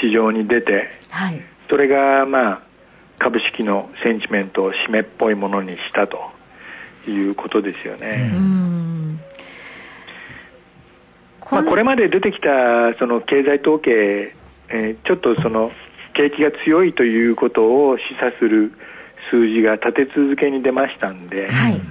[0.03, 0.80] 市場に出て、うん
[1.10, 2.62] はい、それがまあ
[3.20, 6.32] 株式のセンチメントを締めっぽいものにしたと
[7.08, 8.32] いうことですよね。
[8.34, 9.20] うん。
[11.49, 12.49] まあ、これまで出てきた
[12.99, 14.36] その経済統計、
[14.70, 15.72] えー、ちょっとその
[16.18, 18.74] 景気が強いということを示唆する
[19.30, 21.82] 数字が立て続けに出ましたんで、はい、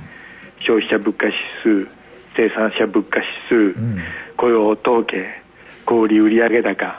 [0.59, 1.89] 消費者物価指数
[2.37, 3.99] 生産者物価指数、うん、
[4.37, 5.43] 雇用統計
[5.87, 6.93] 小売売上高、は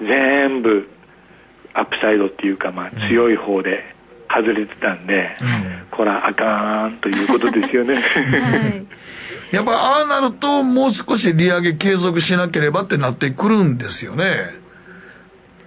[0.00, 0.88] い、全部
[1.72, 3.94] アップサイドっていうか、まあ、強い方で
[4.28, 7.94] 外れてたんで、うん、これはあかんということですよね。
[8.00, 8.86] はい。
[9.52, 14.65] やっぱああなるともう少し利上げ継続しなければってなってくるんですよね。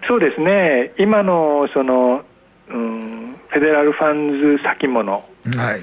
[0.09, 2.25] そうですね、今のその、
[2.67, 5.81] うん、フェデラルファンズ先物、はい。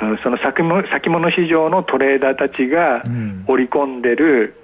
[0.00, 3.02] うん、その先物先物市場のトレーダーたちが
[3.48, 4.54] 織り込んでる、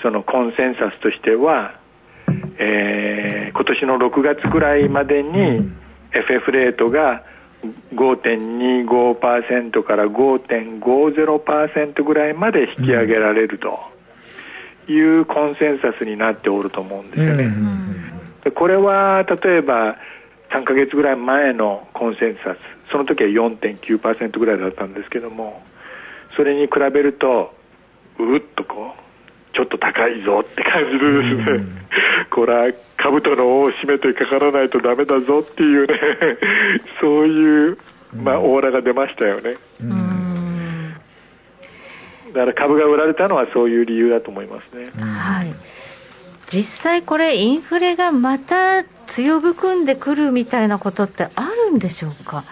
[0.00, 1.74] そのコンセンサスとしては、
[2.58, 5.68] えー、今年の6月くらいまでに
[6.12, 7.24] FF レートが
[7.96, 13.80] 5.25%から5.50%ぐらいまで引き上げられると
[14.88, 17.42] いうコンセンサスになっておると思うんですよね。
[17.42, 18.12] うん
[18.44, 19.96] でこれは例えば
[20.50, 22.58] 3ヶ月ぐらい前のコンセンサス
[22.90, 25.62] その時は4.9%ぐらいだったんですけども
[26.36, 27.54] それに比べると
[28.18, 31.66] うっとこうちょっと高いぞって感じでですね、
[32.30, 35.94] これは兜の尾を締めてかからないとダメだぞっていうね
[37.00, 37.78] そういう、
[38.22, 39.56] まあ、オーラが出ましたよね。
[42.32, 44.86] だから株が売られたのはそういう理由だと思いますね。
[44.98, 45.52] はい
[46.50, 52.44] 実際これインフレがまた強含んでくるみたいなことってあるんでしょうか？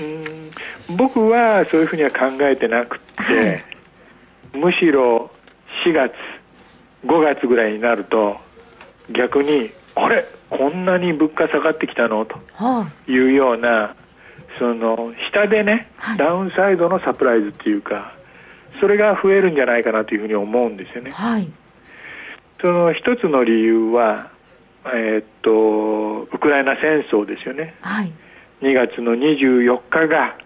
[0.00, 0.02] う
[0.94, 3.64] ん僕はそういうふうには考えてなくて、はい、
[4.54, 5.30] むしろ
[5.84, 6.12] 4月
[7.04, 8.36] 5月ぐらいになると
[9.10, 12.24] 逆にあれこんなに物価下がってきたの？
[12.26, 12.38] と
[13.06, 13.94] いうような
[14.58, 18.14] その下でね、はい、ダウンサイドのサプライズっていうか
[18.80, 21.12] それが増えるんじゃないかなというふうに思うんですよね。
[21.12, 21.50] はい、
[22.60, 24.30] その一つの理由は、
[24.86, 27.74] えー、っとウクライナ戦争ですよね。
[27.80, 28.12] はい、
[28.62, 30.36] 2月の24日が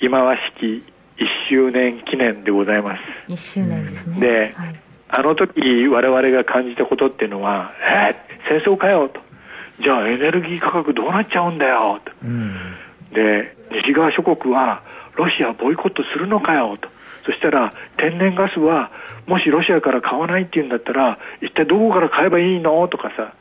[0.00, 3.32] 忌まわしき1周年記念でございます。
[3.32, 4.20] 1周年ですね。
[4.20, 7.72] で、はい、あの時我々が感じたことっていうのは、
[8.08, 9.20] えー、戦争かよと。
[9.82, 12.12] じゃあエネルギー価格どうなっちゃうんだよと。
[12.22, 12.54] うん、
[13.12, 14.82] で、西側諸国は
[15.16, 16.88] ロシアボイコットするのかよと。
[17.24, 18.90] そしたら天然ガスは
[19.26, 23.34] もしロシアから買わないっていうんだったら一体どこから買えばいいのとかさ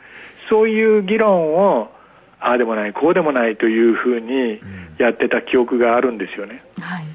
[0.49, 1.91] そういう議論を
[2.39, 4.59] ああでもないこうでもないというふうに
[4.97, 6.63] やってた記憶があるんですよね。
[6.79, 7.07] はい、っ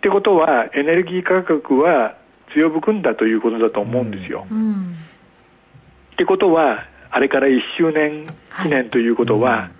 [0.00, 2.16] てことはエネルギー価格は
[2.54, 4.46] 強含んだということだと思うんですよ。
[4.50, 4.58] うん。
[4.58, 4.96] うん、
[6.12, 8.26] ってことはあれから1周年
[8.62, 9.70] 記念ということは、はい、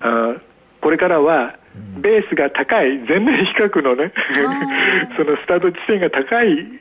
[0.00, 0.40] あ
[0.80, 1.54] これからは
[2.00, 4.12] ベースが高い前年比較のね
[5.16, 6.80] そのスタート地点が高い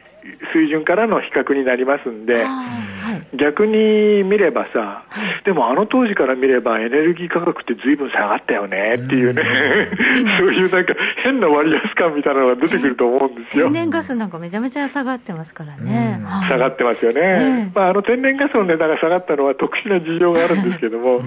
[0.54, 9.43] 水準からの比較になりますんで、はい、逆に見ればさ、はい、でもあの当時から見ればエネルギー価格って随分下がったよねっていうね、
[10.39, 10.93] そういうなんか
[11.24, 13.66] 変な割安感みたいなのが出てくると思うんですよ。
[13.66, 16.20] 天然ガスなんかめちゃめちゃ下がってますからね。
[16.50, 17.72] 下がってますよね。
[17.74, 21.22] まあ、あの天然ガスの値段が下がったのは特殊な事情があるんですけども、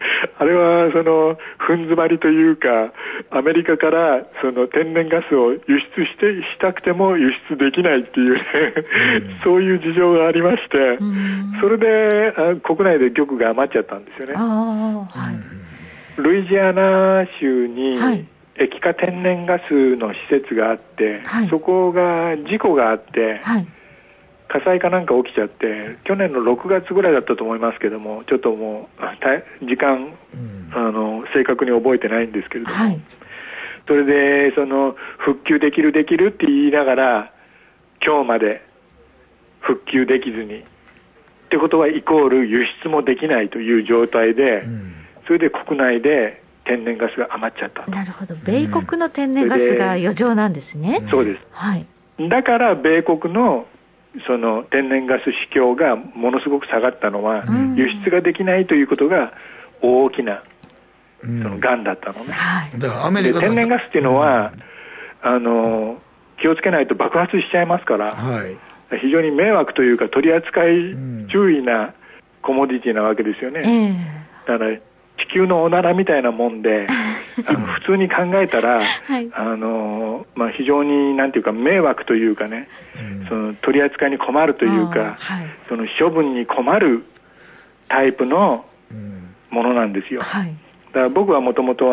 [0.38, 2.92] あれはその踏ん詰まりというか、
[3.30, 5.58] アメリカからその天然ガスを輸
[5.96, 8.40] 出してしたくても輸出できないっていうね、
[9.44, 10.98] そういう事情がありまして、
[11.60, 14.34] それで国内で玉が余っちゃったんですよね。
[14.34, 15.06] は
[16.18, 17.98] い、ルイジアナ州に、
[18.56, 23.66] 液化天然ガスの施設があって、はい、そこが事故があって、はい
[24.48, 33.00] 火災かなんか起きちゃって去年の6月ぐらいだったと思いますけどもちょっともう時間、うん、あの正確に覚えてないんですけれども、はい、
[33.86, 37.32] それでその復旧できるできるって言いながら
[38.04, 38.62] 今日まで
[39.60, 44.94] 復旧できずにってことはイコール輸出もできないという状態で、うん、
[45.26, 48.34] それで国内で天然ガスが余っちゃったなるほど。
[48.44, 51.86] 米国の天然ガスが余剰なんですね、うん、そうです、はい、
[52.28, 53.66] だから米国の
[54.26, 57.44] その天然ガス市況がものすごく下がったのは、
[57.74, 59.32] 輸出ができないということが
[59.82, 60.42] 大きな
[61.20, 62.34] そのがんだったのね、
[62.78, 64.52] だからアメリカ天然ガスっていうのは、
[65.22, 66.00] あの
[66.40, 68.56] 気をつけないと爆発しちゃいますから、はい、
[69.00, 70.94] 非常に迷惑というか取り扱い
[71.30, 71.94] 注意な
[72.42, 74.82] コモディティなわけですよね、だから地
[75.34, 76.86] 球のおならみたいなもんで
[77.46, 87.04] あの普通に考えたら、はい、あのまあ、非常になんていうか迷惑というかね、うん、その取り扱いに困るというか、はい、その処分に困る
[87.88, 88.64] タイプの
[89.50, 90.22] ものなんですよ。
[90.22, 90.54] はい、
[90.86, 91.86] だから僕はもともと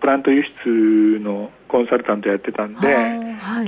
[0.00, 2.96] プラント輸出のコンサルタントやってたんで、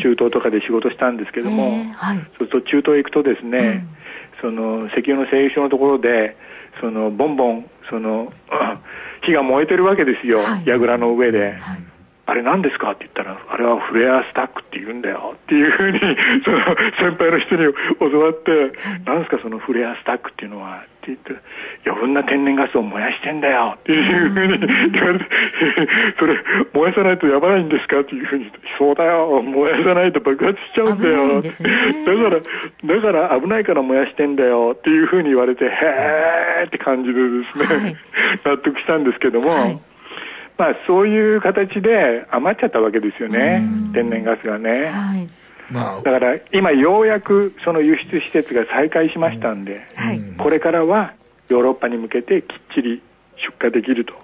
[0.00, 3.86] 中東とかで仕事したんですけども、えー、そうすると中東行くとですね、
[4.42, 6.36] うん、その石油の製油所のところで
[6.80, 8.32] そのボンボンその
[9.22, 11.40] 火が燃えてるわけですよ、はい、櫓の上で。
[11.40, 11.58] はい。
[12.24, 12.92] あれ何ですか？
[12.92, 15.34] って言ったら、あれはフレアスタックって言うんだよ。
[15.34, 15.98] っていうふうに、
[16.44, 16.58] その
[16.98, 18.72] 先輩の人に教わって、
[19.04, 21.34] 何ですかそのフレアスタックっていうのは言って、
[21.84, 23.74] 余分な天然ガスを燃やしてんだよ。
[23.78, 24.58] っていうふうに
[24.92, 25.26] 言われて、
[26.18, 26.36] それ
[26.72, 31.40] 燃やさないとやばないんですかっていうふうにそうだよ、燃やさないと爆発しちゃうんだよ。
[31.42, 34.76] ね、だから、だから危ないから燃やしてんだよ。
[34.78, 37.96] っていうふうに言われて、へーって感じでですね、はい、
[38.44, 39.78] 納得したんですけども、はい。
[40.58, 43.62] まあ、そういう形で余っちゃったわけですよね、
[43.94, 44.90] 天然ガスがね。
[44.92, 45.41] はい
[45.72, 51.14] まあ、だから今、ようやくその輸出施設が再開しましたんで、はい、これからは
[51.48, 53.02] ヨーロッパに向けてきっちり
[53.36, 54.14] 出荷できると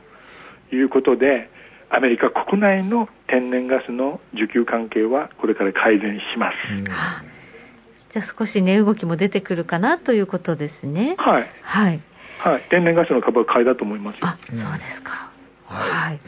[0.74, 1.50] いうことで、
[1.90, 6.54] アメリカ国内の天然ガスの需給関係はこれから改善します。
[6.76, 6.94] うん、じゃ
[8.16, 11.14] あ少し値動きも出てくるかなということですね。
[11.18, 11.50] はい。
[11.62, 12.00] はい。
[12.38, 15.30] はい、天然ガスの株は買いだと思いますあ、そうですか。
[15.66, 16.20] はい、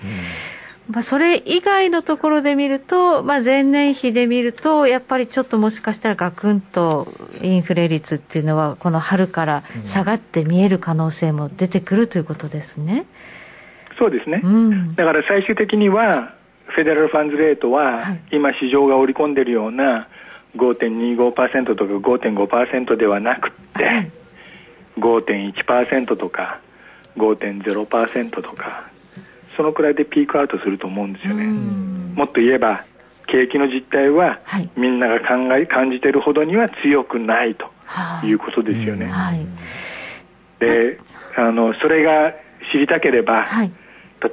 [0.90, 7.06] まあ、それ以外のところで見ると、まあ、前年比で見ると、やっぱりちょっともしかしたらガクンと
[7.42, 13.06] インフレ率っていうのは、この春から下がって見える可能性も出てくるということですね。
[13.98, 16.34] そうですね、うん、だから最終的には、
[16.66, 20.08] フェデラルファンズレートは、今、市場が織り込んでいるような、
[20.56, 24.10] 5.25%とか5.5%ではなくて、
[24.98, 26.60] 5.1%とか
[27.16, 28.90] 5.0%とか
[29.60, 31.44] そのくらいでピークアウトすると思うんですよね。
[32.14, 32.86] もっと言えば
[33.26, 37.70] 景気の実態は、はい、みんなが考え感じているほどには強くないと
[38.24, 39.46] いうことですよね、はい、
[40.60, 40.98] で
[41.36, 42.32] あのそれが
[42.72, 43.72] 知りたければ、はい、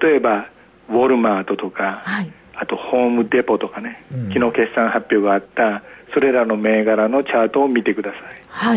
[0.01, 0.47] 例えば
[0.88, 2.06] ウォルマートとか、
[2.56, 5.84] あとホームデポとかね、うん、昨日決算発表があった
[6.14, 8.18] それらの銘柄のチャートを見てくださ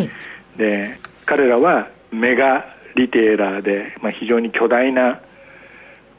[0.00, 0.10] い、
[0.58, 5.20] で彼らはメガリテーラーで、まあ、非常に巨大な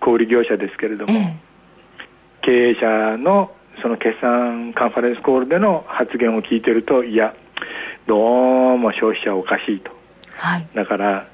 [0.01, 1.37] 小売業者ですけれども、え
[2.41, 3.51] 経営者の
[3.81, 7.33] その決算カンファレンスコールでの発言を聞いてるといや
[8.07, 9.95] どうも消費者はおかしいと、
[10.37, 11.27] はい、だから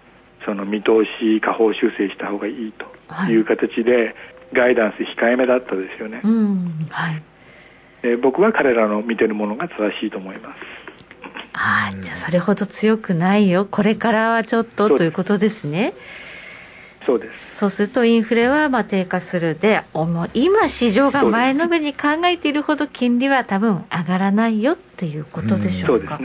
[0.45, 2.85] その見通し下方修正した方がいいと
[3.29, 3.35] い。
[3.37, 4.15] う形で、はい、
[4.53, 10.87] ガイダンス控えめだったですよね、うんはい、僕は彼らの見てるものが正しいと思います。
[11.53, 15.93] はい、じゃあそれほど強くないよ、これからはちょっとということですね。
[17.03, 17.57] そうです。
[17.57, 19.83] そうするとインフレはまあ低下するで、
[20.33, 26.19] 今、市場が前のめりに考えているほど金利は多分上がらないよっていうことでしょうか。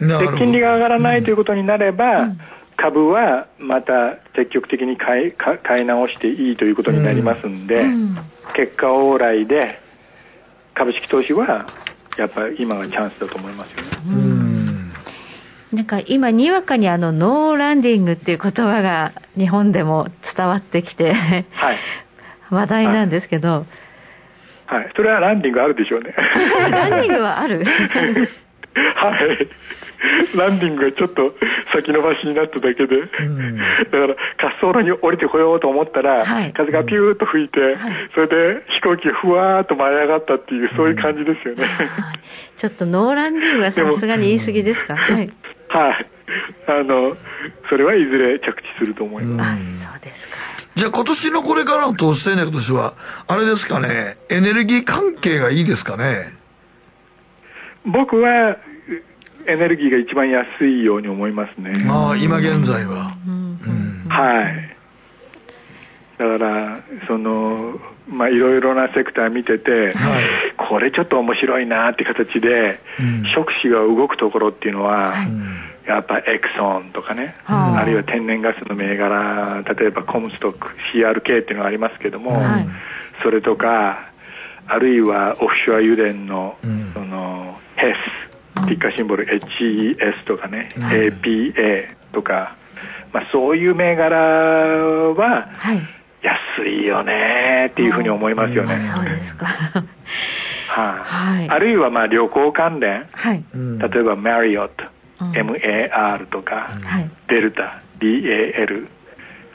[0.00, 2.40] うん、で金利が上がらないということになれば、うん、
[2.76, 8.16] 株はまた積極的に買い買い直していいということになりますんで、うん、
[8.54, 9.78] 結果往来で
[10.74, 11.66] 株式投資は
[12.16, 14.39] やっぱり今がチャンスだと思いますよね。
[15.72, 21.78] うんなんか今、にわかにあのノーランディングっていう言葉が日本でも伝わってきてはい、
[22.50, 23.66] 話題なんですけど、
[24.66, 26.12] はい、はい、それはランディングあるでしょうね。
[26.70, 27.62] ランディングはある？
[28.96, 29.48] はい。
[30.34, 31.34] ランディングがちょっと
[31.72, 34.16] 先延ばしになっただけで、うん、だから滑
[34.60, 37.76] 走路に降りてこようと思ったら、はい、風がピューッと吹いて、うん、
[38.14, 41.68] それで飛行機がふわーっと舞い上がったっていう、そういう感じですよね。
[42.56, 44.96] ちょっとノーランディングはさすがに言い過ぎですか？
[44.96, 45.30] はい。
[45.72, 46.06] はい。
[46.66, 47.16] あの、
[47.68, 49.84] それはいずれ着地すると思います。
[49.84, 50.36] そうですか。
[50.74, 52.94] じゃあ今年のこれからの投資戦略としては、
[53.26, 56.34] あれですかね、エネルギー関係がいいですかね？
[57.84, 58.56] 僕は
[59.46, 61.72] エネルギーが一番安いように思いますね。
[61.88, 63.16] ああ、今現在は。
[63.26, 64.76] うん、はい。
[66.18, 70.24] だから、その、まあ、いろいろなセクター見てて、はい、
[70.68, 75.28] これちょっと面白いなって形で、うん、触手が動くところっていうのは、はい、
[75.86, 77.84] やっぱエクソンとかね、あ。
[77.84, 82.68] るいは天然ガスの銘柄、例えばコムストック、CRK っていうのがありますけども、はい、
[83.22, 84.10] それとか、
[84.66, 87.94] あるいはオフショア油田の、うん、その、ヘ
[88.62, 92.56] ス、ティッカーシンボル HES とかね、うん、APA とか、
[93.12, 95.48] まあ、そういう銘柄は
[96.22, 98.78] 安いよねっていうふうに思いますよね。
[98.80, 99.46] そうですか。
[100.70, 104.84] はい、あるいはまあ旅行関連、はい、例えばマリオット、
[105.20, 108.88] うん、MAR とか、はい、デルタ DAL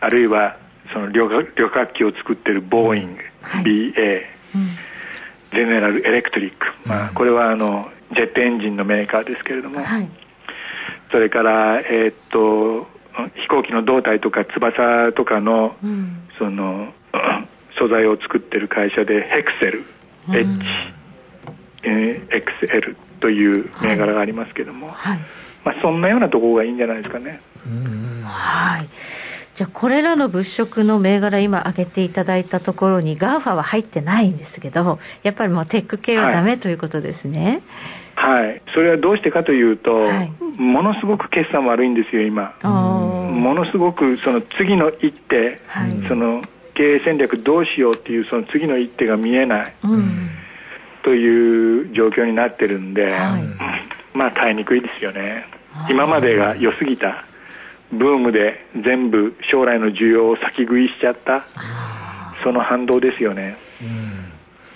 [0.01, 0.57] あるいは
[0.91, 4.21] その旅旅客機を作ってるボーイング、はい、BA、
[4.55, 4.67] うん、
[5.51, 10.09] ゼネラルエレクトリック、まあ、これはあのジェットエンジンのメーカーですけれども、はい、
[11.11, 12.87] それから、えー、っと
[13.35, 16.93] 飛行機の胴体とか翼とかのうん、その
[17.77, 19.85] 素材を作ってる会社でヘクセル、
[20.29, 20.61] うん、
[21.81, 25.19] HXL という銘柄がありますけども、はい、
[25.63, 27.41] まあ、そんなようなところがいいんじゃないですかね。
[28.23, 28.87] はい。
[29.55, 37.61] じゃあこれらの物色の銘柄今挙げていただいたところに GAFA は入ってないんですけどやっぱりもうテック系はダメ、はい、ということですね。
[38.15, 40.31] はい、それはどうしてかというと、はい、
[40.61, 42.55] ものすごく決算悪いんですよ、今。
[43.35, 46.43] ものすごくその次の一手、はい、その
[46.73, 50.29] 経営戦略どうしようっていうその次の一手が見えない、うん、
[51.03, 53.43] という状況になってるんで、はい、
[54.17, 55.45] まあ耐えにくいですよね。
[55.89, 57.25] 今までが良すぎた。
[57.91, 61.45] ブームで全部将来の需要を先食いしちゃった。
[62.45, 64.31] その反動ですよね、うん、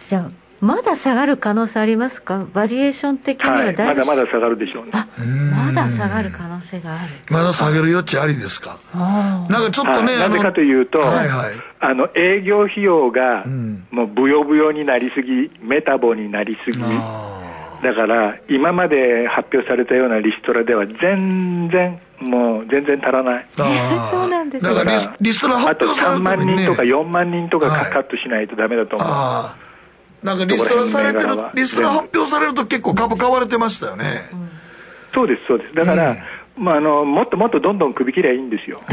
[0.08, 0.32] じゃあ
[0.62, 2.46] まだ下がる可能性ありますか？
[2.54, 4.92] バリエーション的にはだいぶ、はい、まだまだ下がるでしょうね。
[4.94, 7.12] まだ下がる可能性がある。
[7.30, 8.78] まだ下げる余地ありですか？
[8.94, 13.46] なんかちょっとね、はい、なぜかというと、はいはい、あの営業費用が
[13.92, 16.80] もうブヨブヨになりすぎメタボになりすぎ。
[17.82, 23.46] だから今まで発表されたようなリストラでは全然もう全然足らない。
[23.56, 23.64] そ
[24.26, 29.08] うなんですだからリリストラ発表されると、ね、あと3万人とか4万人とかカットしないとダメだと思う。
[29.10, 29.69] はい、
[30.24, 34.30] なんかリストラされてる、リストラ発表されると結構株買われてましたよね。
[34.34, 34.50] うん、
[35.14, 35.76] そうです、そうです。
[35.76, 36.14] だから、う
[36.62, 38.82] ん、まあ、あのもっともっとどんどん首切りゃいいんですよ。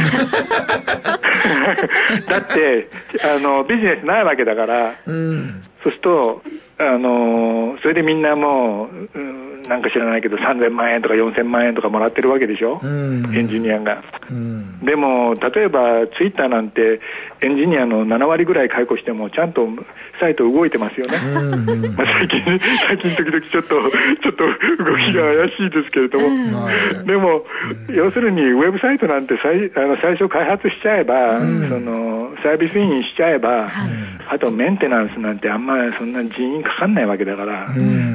[2.29, 2.89] だって
[3.25, 6.43] あのビジネスないわけだから、うん、そうすると
[6.79, 17.01] あのそれでみんなもう、うん、なんか知らないけど3000万円とか4000万円とかもらってるわけでしょ、うん、エンジニアが、うん、でも例えばツイッターなんて
[17.41, 19.67] エンジニアの7割ぐらい解雇してもちゃんと
[20.21, 21.19] サイト動いてますよね、
[21.97, 26.29] まあ、 最近最近時々ちょっとちょっと動きが怪しいですけれども、
[27.05, 27.45] でも、
[27.91, 31.45] 要するにウェブサイトなんて最あの最初開発しちゃえば、そ
[31.81, 33.71] のサービスインしちゃえば、
[34.29, 37.69] あとメンテナンスなんてあんまりそんな人員かかんないわけだから、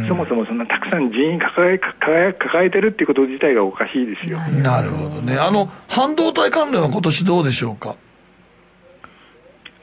[0.08, 4.40] そもそもそんなたくさん人員抱え抱えてるっていうこと自体がおかしいですよ。
[4.62, 5.38] なるほどね。
[5.38, 7.96] あの、半導体関連は今年どうでしょうか？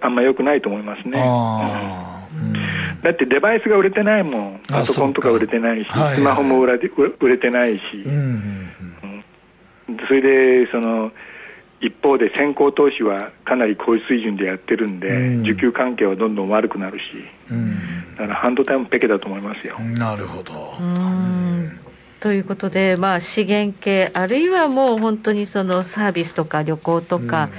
[0.00, 1.18] あんま良くないと思いますね。
[3.02, 6.74] だってデバイスが売れてないもん、パソコンとか売れてないし、スマホも売れ
[7.20, 7.82] 売れてないし、
[10.06, 10.20] それ
[10.64, 11.10] でその
[11.80, 17.04] 一方で先行投資はかなり高水準でやってるんで、うん、需給関係はどんどん悪くなるし、
[17.50, 19.78] うん、だから半導体もペケだと思いますよ。
[19.80, 20.74] なるほど。
[22.20, 27.50] ということで、まあ、資源系、あるいはもう本当にそのサービスとか旅行とか、うん、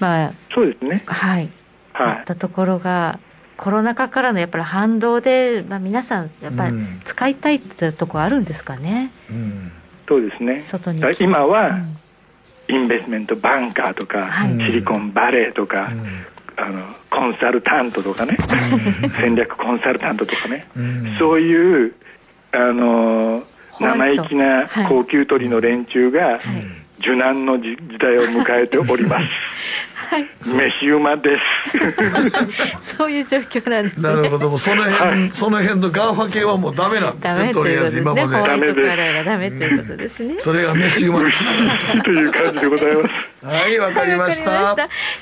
[0.00, 1.02] まあ、そうですね。
[1.06, 1.50] はい。
[1.92, 2.22] はい。
[2.22, 3.18] ったところが、
[3.56, 9.10] コロナ禍からのやっぱり反動で、まあ、皆さん、やっぱり使いたいってとこあるんですかね。
[9.30, 9.72] うん、
[10.08, 10.62] そうですね。
[10.62, 11.78] 外に今は、
[12.70, 15.90] インベストメントバンカーとか、はい、シリコンバレーとか、
[16.56, 16.84] あの
[17.20, 18.38] コンサルタントとかね、
[19.20, 20.66] 戦略コンサルタントとかね、
[21.18, 21.94] そういう
[22.50, 23.42] あの
[23.78, 26.40] 生意気な高級取りの連中が、
[27.00, 29.26] 受難の時代を迎えております。
[30.10, 31.38] はい、飯馬で
[32.80, 32.96] す。
[32.96, 38.32] そういう状況なんです、ね、なるほど、その辺、はい、その辺の GAFA 系はもうダメなんですね、とりあえず今まで。
[38.32, 38.96] ダメです。
[38.96, 40.34] がダメということですね。
[40.38, 43.08] それが飯馬につながるという感じでございま
[43.40, 43.46] す。
[43.46, 44.76] はい、わかりました。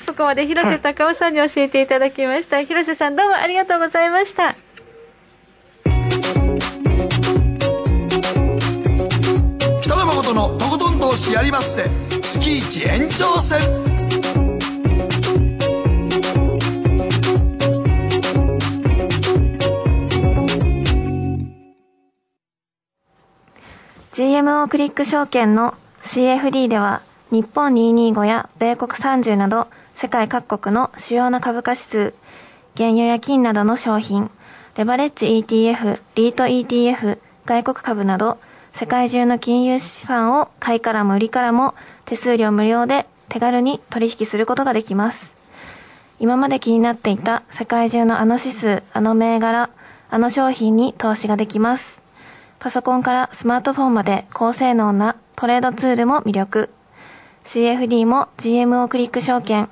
[0.07, 2.63] ここまで広瀬隆夫さんに教えていただきました。
[2.63, 4.55] 広瀬さんどうもありがとうございました。
[9.99, 11.83] 野誠のトコトン投資やりまっせ。
[12.21, 13.59] 月一延長戦。
[24.13, 25.73] GMO クリック証券の
[26.03, 29.67] CFD では日本225や米国30など
[29.97, 32.13] 世界各国の主要な株価指数、
[32.77, 34.31] 原油や金などの商品、
[34.77, 38.37] レバレッジ ETF、リート ETF、外国株など
[38.79, 41.75] 世界中の金融資産を買いからも売りからも
[42.05, 45.33] 手数料無料で手軽に取引することができます。
[46.17, 49.69] 今まで気になっていた世界中のあの指数、あの銘柄、
[50.09, 51.99] あの商品に投資ができます。
[52.59, 56.69] パソコンからスマートフォンまで高性能なトレードツールも魅力。
[57.43, 59.67] CFD も GMO クリック証券。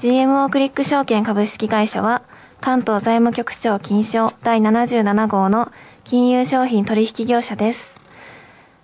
[0.00, 2.20] GMO クリック証券株式会社は、
[2.60, 5.72] 関東財務局長金賞第77号の
[6.04, 7.91] 金融商品取引業者です。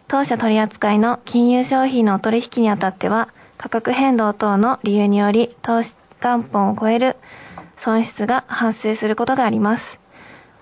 [0.09, 3.29] 当社取扱いの金融商品のお取引にあたっては、
[3.59, 7.17] 価格変動等の理由により投資元本を超える
[7.77, 10.01] 損失が発生することがあります。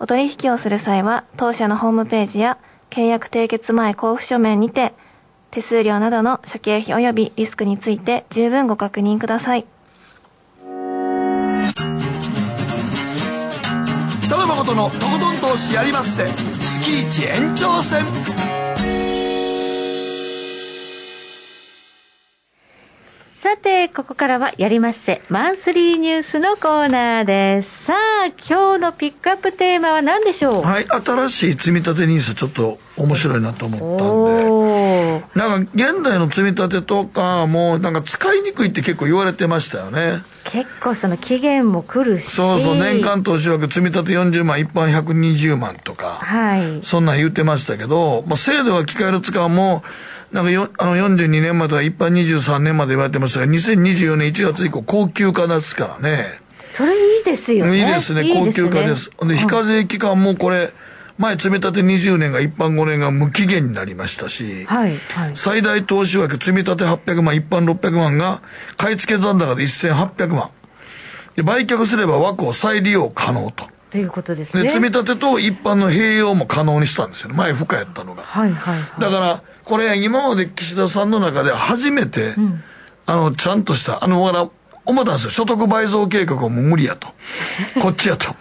[0.01, 2.59] お取引をする際は、当社のホームページや
[2.91, 4.93] 契約締結前交付書面にて、
[5.53, 9.65] 手数料などの諸経費及びリスクについて十分ご確認ください。
[14.23, 16.25] 北野誠のとことん投資やりまっせ。
[16.25, 18.05] 月一延長戦。
[23.47, 27.85] さて、ここからはやりまっせ、マンスリーニュースのコーナーです。
[27.85, 30.63] さあ、今日のピックアップテーマは何でしょう？
[30.63, 34.66] はい、新しい積み立て NISA ちょっと面白いなと思ったんで。
[35.35, 40.23] なんか、現代の積み立てとかも、なんか使いにくいって結構言われてましたよね。
[40.45, 42.31] 結構その期限も来るし。
[42.31, 46.19] そうそう、年間投資枠積み立て40万、一般120万とか。
[46.23, 46.81] はい。
[46.83, 49.83] そんなん言ってましたけど、まあ、制度が機械の使うも、
[50.33, 56.41] なんかよあの42年までは一般23年まで言われてましたが、2024年1月以降、高級化ですからね。
[56.73, 57.79] それいいですよね。
[57.79, 59.11] いいですね、高級化です。
[59.27, 60.73] で、非課税期間もこれ、
[61.19, 68.43] 前積み立て20年が一般5年が無期限になりましたし、はいはい、最大投資枠積み立て800万、一般600万が
[68.77, 70.51] 買い付け残高で1800万。
[71.37, 73.69] で売却すれば枠を再利用可能と。
[73.91, 74.65] ということですね。
[74.65, 77.35] で、積み立てと一般の併用も可能にしたんですよね。
[77.37, 78.23] 前、負荷やったのが。
[78.23, 82.63] はいはい、はい、だから、これ今まで岸田さんの中で初めて、うん、
[83.07, 84.23] あのちゃんとしたあの
[84.87, 85.31] 思ったんですよ。
[85.31, 87.09] 所得倍増計画はもう無理やと。
[87.83, 88.35] こっちやと。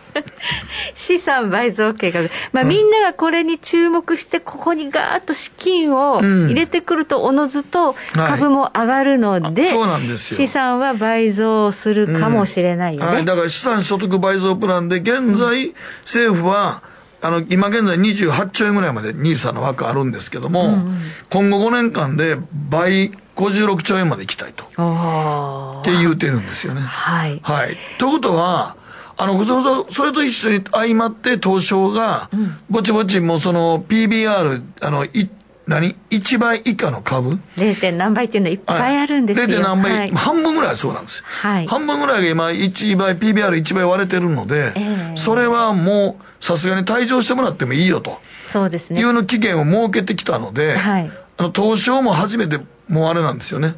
[0.93, 2.22] 資産倍増計画。
[2.53, 10.38] まあ、みんながこれに注目して、ここにガーッと資金を入れてくると、おのずと株も上がるので、はい、そうなんですよ。
[10.38, 13.07] 資産は倍増するかもしれないよね。
[13.07, 15.73] うん、はい、だから資産所得倍増プランで、現在、
[16.03, 16.81] 政府は、
[17.26, 20.99] あの、今現在28兆円ぐらいまで NISA の枠あるんですけども、うん、
[21.31, 22.38] 今後5年間で
[22.69, 24.64] 倍56兆円まで行きたいと。
[24.65, 26.81] って言うてるんですよね。
[26.81, 27.39] はい。
[27.41, 27.77] はい。
[27.97, 28.76] ということは、
[29.18, 29.43] あの、
[29.91, 32.30] それと一緒に相まって東証が、
[32.69, 35.30] ぼちぼちもうその PBR、あの、い
[35.68, 37.91] 何 ?1 倍以下の株 ?0.
[37.93, 39.47] 何倍っていうのはいっぱいあるんですよ。
[39.47, 39.61] 0.
[39.61, 41.26] 何倍、はい、半分ぐらいそうなんですよ。
[41.27, 41.68] はい。
[41.68, 48.19] 半分ぐらいが今1倍、PBR1 倍割れてるので、えー、それはもうさすがに退場してもらってもいいよと。
[48.49, 48.99] そうですね。
[48.99, 51.11] いうの期限を設けてきたので、はい。
[51.37, 53.75] あの、東証も初めてもうあれなんですよね。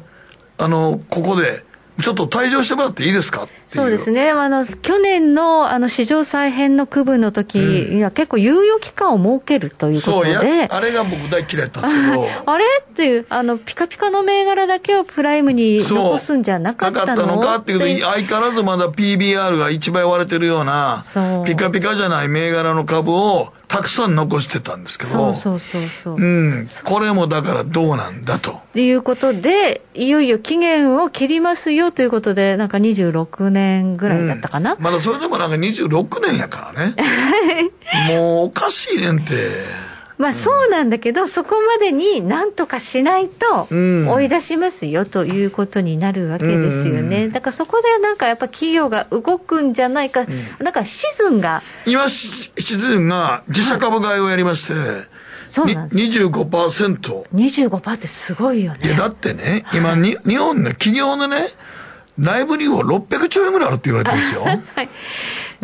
[0.58, 1.64] あの、ここで、
[2.00, 3.48] ちょっと退場してもらっていいですか？
[3.68, 12.64] そうですね、あの去年のあの市場再編の区分の時には、結構、猶予期間を設けるということで、そうあれが僕、大嫌いだったんですけど、 あれ？
[12.80, 17.26] っていうあの、ピカピカの銘柄だけをプライムに残すんじゃなかったの？
[17.36, 21.04] なかっていうと、相変わらずまだ PBR が1倍割れてるような、
[21.46, 26.24] ピカピカじゃない銘柄の株をたくさん残してたんですけど、そうそうそうう
[26.62, 28.60] ん、これもだからどうなんだと。
[28.72, 36.96] ということで、いよいよ期限を切りますよということで、なんか26年ぐらいだったかな、うん、まだそれでもなんか26年やからね。
[38.08, 39.87] もうおかしいねんて。
[40.18, 55.06] まあそうなんだけど、うん、そこまでになんとかしないと追い出しますよということになるわけですよね、うん、だからそこでなんかやっぱ企業が動くんじゃないか、うん、なんかシズンが今、シズンが自社株買いをやりまして、はい
[55.48, 57.24] そうなんです25%。
[57.32, 58.80] 25%ってすごいよね。
[58.84, 61.48] いや、だってね、今に、日本の企業のね、
[62.18, 64.44] 内部留保600兆円ぐらいあるって言われてるんですよ。
[64.74, 64.88] はい。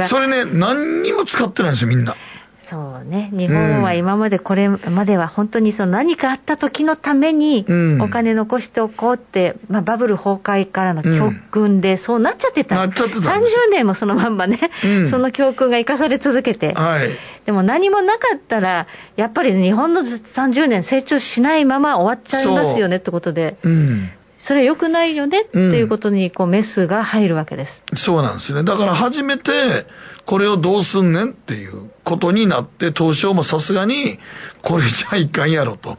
[0.06, 2.16] それね、何にも使ってないんですよ、みんな。
[2.64, 7.66] そうね、日本は今までこれまでは本当にその何かあった時のために
[8.00, 17.10] お金残しておこうって、まあ、バブル崩壊からの教訓でそうなっちゃってた、うん、30年もそのまんまね、うん、その教訓が生かされ続けて、はい、
[17.44, 18.86] でも何もなかったら、
[19.16, 23.58] やっぱり日本の30年成長しないまま終わっちゃいますよねってことで。
[23.62, 24.10] うん
[24.44, 28.62] それ良くないよねっていうことにこうメスが入るわけです、うん、そうなんですね。
[28.62, 29.86] だから初めて、
[30.26, 34.18] これをどうすんねんっていうことになって、東証もさすがに、
[34.60, 35.96] これじゃいかんやろと。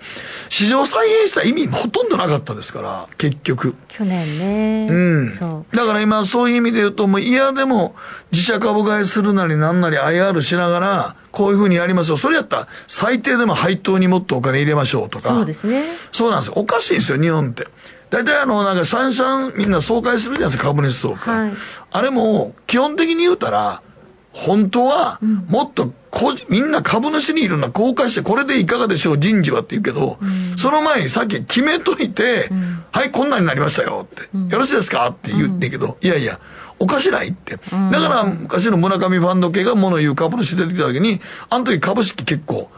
[0.50, 3.74] 市場再編した意味ほとんどなかったですから、結局。
[3.88, 4.88] 去年ね。
[4.92, 5.66] うん。
[5.72, 7.96] だから今そういう意味で言うと、もう嫌でも
[8.32, 12.18] 自社株買いするなりなんなり IR しながら、こういうふうにやりますよ。
[12.18, 15.30] それやったら、最低でも配当にもっとお金入れましょうとか。
[15.30, 15.84] そうですね。
[16.12, 16.54] そうなんですよ。
[16.56, 17.68] おかしいんですよ、日本って。
[18.16, 21.48] 大体あの、なんか三々みんな総会するじゃないですか、株主総会。
[21.48, 21.54] はい、
[21.92, 23.82] あれも、基本的に言うたら、
[24.32, 25.20] 本当は、
[25.50, 25.92] もっと
[26.48, 35.10] みんな株主にいるのは公開して、これでいかがでしょう、人事はって言うけど、うん、その前にさっき決めといて、うん、はい、こんなになりましたよって、うん、よろしいですか？
[35.10, 36.40] って言ってけど、いやいや、
[36.80, 37.56] おかしないって。
[37.56, 41.20] だから昔の村上ファンド系が物言う株主出てきた時に、
[41.50, 42.70] あの時株式結構、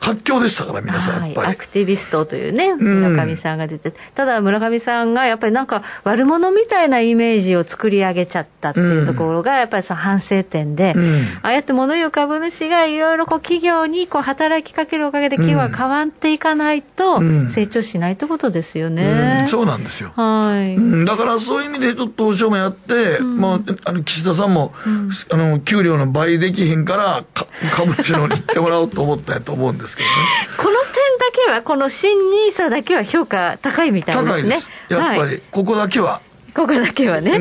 [0.00, 17.20] 活況でしたから、皆さん、やっぱり、アクティビストというね、村上さんが出て、うん、ただ村上さんがやっぱりなんか悪者みたいなイメージを作り上げちゃったっていうところが、やっぱり反省点で、うん、ああやって物言う株主がいろいろ企業にこう働きかけるおかげで企業が変わっていかないと、
[17.50, 19.40] 成長しないってことですよね。
[19.42, 20.12] うん、そうなんですよ。
[20.16, 21.04] はい。
[21.04, 24.72] だからそういう意味で、ちょっと東証もやって、もう、あの、岸田さんも、
[25.30, 27.24] あの、給料の倍できへんから、
[27.72, 30.14] 株主のに行ってもらおうと思ったんやと思うんですですけどね。
[30.56, 34.32] この点だけは、この新ニーサだけは評価高いみたいですね。
[34.42, 34.70] 高いです。
[34.88, 36.20] やっぱり、はい、ここだけは。
[36.54, 37.38] ここだけはね。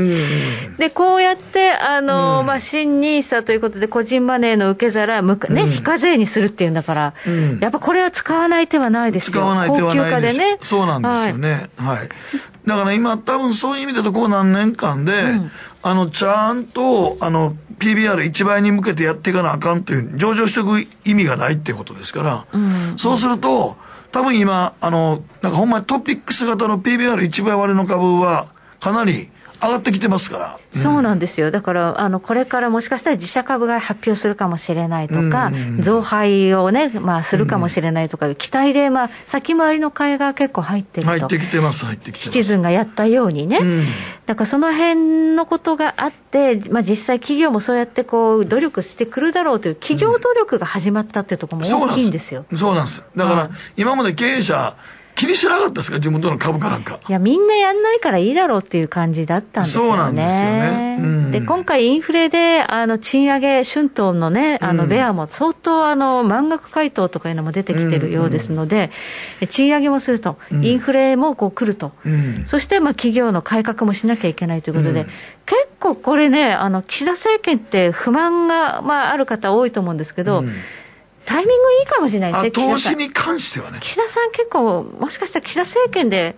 [0.78, 7.14] で、こうやって、あの、まあ、新ニーサということで、個人マネーの受け皿、ね、非課税にするっていうんだから、
[7.60, 10.38] やっぱこれは使わない手はないですよ使わない手はないです。
[10.38, 11.70] ね、そうなんですよね。
[11.78, 12.10] はい、はい。
[12.66, 23.78] だから今、多分そういう意味でと、こう何年間で、うん、あの、ちゃんと、あの、PBR1 倍に向けてやっていかなあかんという、上場しておく意味がないっていうことですから、うん、そうすると、
[24.12, 28.48] 多分今、あの、なんかほんまにトピックス型の PBR1 倍割れの株は、
[28.80, 29.30] かなり
[29.62, 30.60] 上がってきてますから。
[30.74, 31.52] うん、そうなんですよ。
[31.52, 41.12] だから、あの、これからもしかしたら自社株買い発表するかもしれないとか、うんうん、増配をね、まあ、するかもしれないとか期待で、まあ、先回りの買いが結構入ってると。
[41.12, 42.24] 入ってきてます、入ってきてます。
[42.24, 43.60] シチズンがやったようにね。
[43.62, 43.86] うん、
[44.26, 52.46] だから、その辺のことがあって、まあ、実際企業もそうやってこう、努力してくるだろうという企業努力が始まったっていうところも大きいんですよ。
[52.56, 53.04] そうなんです。
[53.18, 54.78] だから、今まで経営者、
[55.20, 56.00] 気にしなかったですか？
[56.00, 57.02] 地元の株価なんか。
[57.10, 59.90] いや、みんなやんないからいいだろうっていう感じだったんですよね。
[59.90, 60.98] そうなんですよね。
[61.00, 68.92] うん、で、今回インフレで、あの、賃上げ、春闘のね、あの、ベアも相当、あの、満額回答とかいうのも出てきてるようですので、
[69.42, 71.92] うん、賃上げもすると、インフレもこう来ると。
[72.06, 75.06] うん、そして、まあ、企業の改革もしなきゃいけないということで、
[75.46, 80.46] 結構これね、あの、岸田政権って不満が、まあ、ある方多いと思うんですけど、
[81.30, 83.78] タイミングいいかもしれないですね、投資に関してはね。
[83.82, 86.36] 岸田さん結構、もしかしたら岸田政権で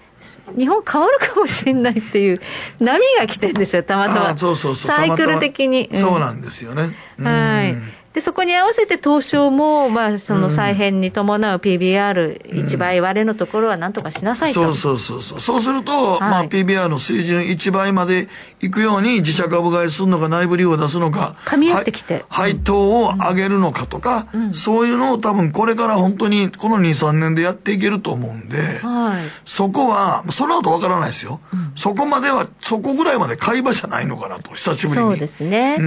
[0.57, 2.41] 日本変わるかもしれないっていう
[2.81, 4.37] 波が来てるんですよ、たまたま。
[4.37, 4.91] そうそうそう。
[4.91, 5.87] サイクル的に。
[5.93, 6.93] うん、そうなんですよね。
[7.21, 7.77] はい。
[8.13, 15.61] で、そこに合わせて東証も、まあ、その再編に伴う PBR1 倍割れのところはなんとかしなさいと、うん、そうそうそうそう。
[15.61, 18.27] すると、はい、まあ、PBR の水準1倍まで
[18.61, 21.35] いくように自社株買いするのか内部利用を出すのか。
[21.45, 22.25] 噛み合ってきて。
[22.27, 35.07] 配当を上げるのかとか、うん、そういうのを多分これから本当にこの2、3年でやっていけると思うんで、はい、そこは、その後わからないですよ、うん、そこまでは、そこぐらいまで買い場じゃないのかなと、久しぶりに。
[35.07, 35.77] そうですね。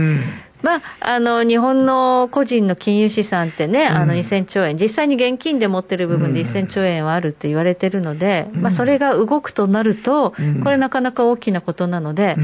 [0.65, 10.33] うんまあ、あの日本の個人の金融資産ってね、あの2000兆円、実際に現金で持ってる部分で1000兆円はあるって言われてるので、まあ、それが動くとなると、
[10.63, 12.37] これ、なかなか大きなことなので、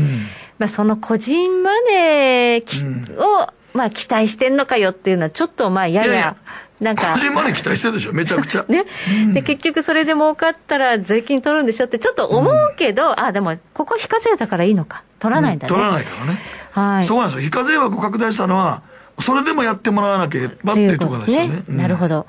[0.59, 6.37] まあ、その個人マネーを、まあ、期待してんのかよっていうのは、ちょっとまあやや。
[6.81, 7.13] なんか。
[7.15, 8.65] 個人マネー期待してるでしょ、めちゃくちゃ。
[8.69, 8.85] ね。
[9.33, 15.03] で、結局それで儲かったら税金取るんでしょって、ちょっと思うけど、あ、でも、ここ非課税だからいいのか。
[15.19, 15.75] 取らないんだね。
[15.75, 16.39] 取らないからね。
[16.71, 18.83] はい、そうなんですよ、非課税枠を拡大したのは、
[19.19, 21.63] それでもやってもらわなければっていうところですよね。
[21.69, 22.27] なるほど。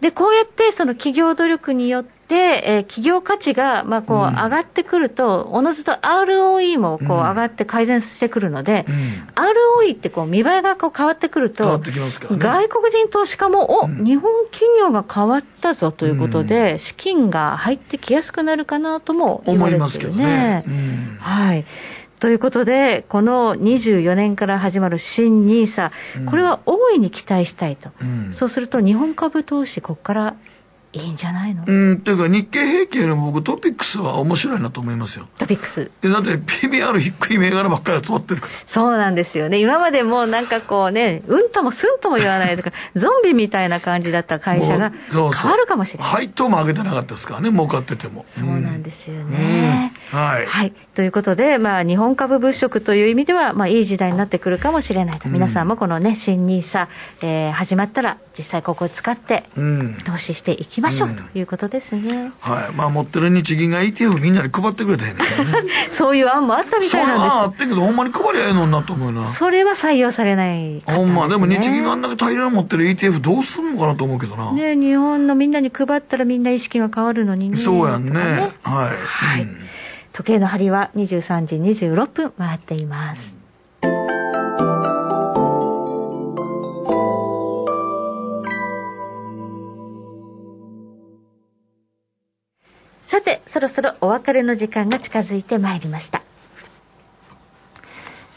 [0.00, 2.34] で、こうやってその企業努力によって、
[2.66, 8.94] えー、企業価値がまあこう上がってくると、おのずと ROE もこう上がって改善してくるので、うん、
[9.34, 20.64] ROE ってこう見栄えがこう変わってくると、ね、外国人投資家も、お、うん、日本企業が変わったぞということで、うん、資金が入ってきやすくなるかなとも思いますけどね。
[21.20, 21.64] はい。
[22.24, 25.90] ということで、この24年から始まる新 NISA、
[26.24, 30.34] これは大いに期待したいと、うん、そうすると日本株投資、ここから
[30.94, 31.64] いいんじゃないの？
[31.66, 35.26] うん、というか日経平均よりも僕トピックスは面白いなと思いますよ。
[35.38, 35.90] トピックス。
[36.00, 38.52] で、だって PBR 低い銘柄ばっかり集まってるから。
[38.66, 39.58] そうなんですよね。
[39.58, 46.12] 今までもなんかこうね、うんともすんとも言わないとか、 ゾンビみたいな感じだった会社が変わるかもしれない。
[46.12, 48.24] 配当も上げてなかったですからね、儲かってても。
[48.28, 49.92] そうなんですよね。
[50.12, 50.72] うん、はい、はい。
[50.94, 55.28] ということで、まあ日本株物色という意味では、まあいい時代になってくるかもしれないと。
[55.28, 56.86] 皆さんもこのね、新 NISA、
[57.22, 59.44] えー、始まったら実際ここを使って
[60.06, 62.32] 投資していきましょうということですね。
[62.40, 62.72] はい。
[62.74, 65.20] まあ持ってる日銀が ETF みんなに配ってくれたんやね
[65.90, 69.24] そういう案もあったみたいなんですそういう案あってんけど、ほんまに配りゃええのになと思うな。
[69.24, 74.52] それは採用されない、ね、ほんま、でも日銀があんだけ大量に持ってる ETF どうすんのかなと思うけどな。
[74.52, 77.56] ね日本のみんなに配ったらみんな意識が変わるのにね。
[77.56, 78.12] そうやんね。
[78.12, 78.96] ねはい。
[79.04, 79.56] はい、うん、
[80.14, 83.34] 時計の針は23時26分回っています。
[93.08, 96.22] さて、そろそろお別れの時間が近づいてまいりました。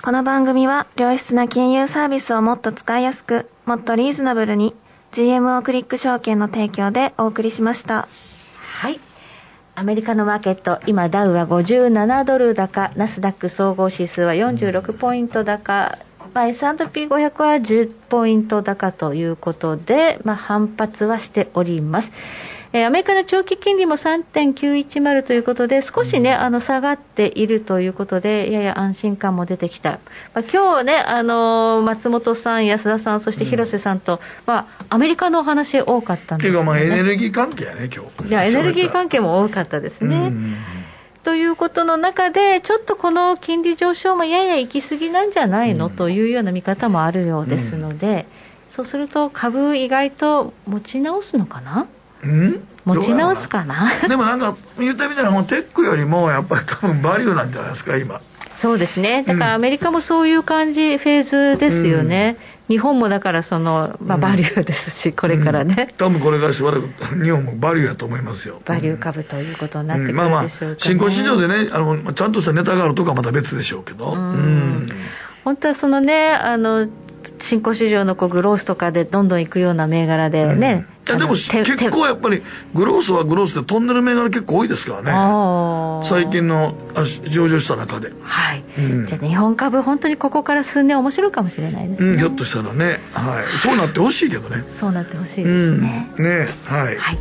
[0.02, 4.74] この番組は良質な金融サービスをもっと使いやすく、もっとリーズナブルに
[5.12, 8.08] GMO クリック証券の提供でお送りしました。
[9.80, 16.00] アメリカのマーケット、今ダウは57ドル高、ナスダック総合指数は46ポイント高、
[16.34, 22.12] まあ、S&P500 は10ポイント高ということで、まあ、反発はしております。
[22.74, 30.00] えー、アメリカの長期金利も3.910ということで、少しね、あの下がっているということで、やや安心感も出てきた、
[30.34, 38.28] まあ、今日ね、あのー、松本さん、安田さん、そして広瀬さんと、うん、まあ、アメリカのお話多かったんですよ、ね、まあエネルギー関係やね、今日。
[38.28, 40.32] いやエネルギー関係も多かったですね。
[41.24, 48.26] ということの中で、ちょっとこの金利上昇もやや行き過ぎなんじゃないの、うん、というような見方もあるようですので、
[48.70, 51.88] うん、そうすると株、意外と持ち直すのかな？
[52.24, 52.64] うん？
[52.86, 54.08] 持ち直すかな？
[54.08, 58.22] でもなんか言ったみたいなテックよりもやっぱり多分バリューなんじゃないですか今。
[58.50, 59.24] そうですね。
[59.24, 61.24] だからアメリカもそういう感じ、フェー
[61.54, 62.38] ズですよね、
[62.70, 66.88] うん、日本もだからその、まあ、バリューですし、うん、これからね、多分これからしばらく
[67.24, 68.60] 日本もバリューやと思いますよ。
[68.66, 74.14] バリュー株ということになってくるでしょうか、ね、まあまあ新興市場でねあのちゃんとしたネタがあるとかまた別でしょうけど。
[74.14, 74.90] うん。
[75.44, 76.90] 本当はそのねあの
[77.40, 82.42] 新興市場のこうグロースとかでどんどん行くような銘柄でね、うん、いやでも結構やっぱり
[82.74, 86.06] グロースはグロースで飛んでる銘柄結構多いですからね。
[86.06, 86.76] 最近の
[87.30, 88.12] 上場した中で。
[88.22, 94.64] はい、うん、じゃあ日本株本当にここから数年面白いかもしれないですね、うん、ひょっとしたらね、はい、そうなってほしいけどね。
[94.68, 97.18] そうなってほしいですね、ねはい、はい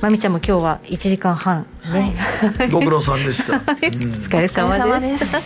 [0.00, 2.14] まみちゃんも今日は1時間半ね、
[2.58, 5.40] はい、ご苦労さんでした、 お疲れ様でした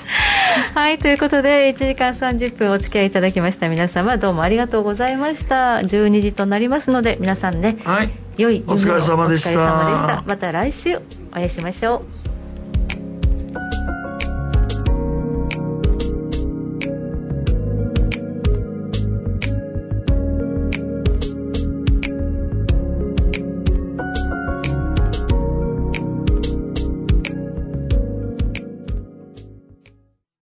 [0.81, 3.69] はいということで1時間30分お付き合いいただきました。
[3.69, 5.79] 皆様どうもありがとうございました。
[5.79, 10.23] 12時となりますので皆さんね、はい、良いお疲れ様でした。
[10.27, 11.01] また来週お
[11.33, 12.14] 会いしましょう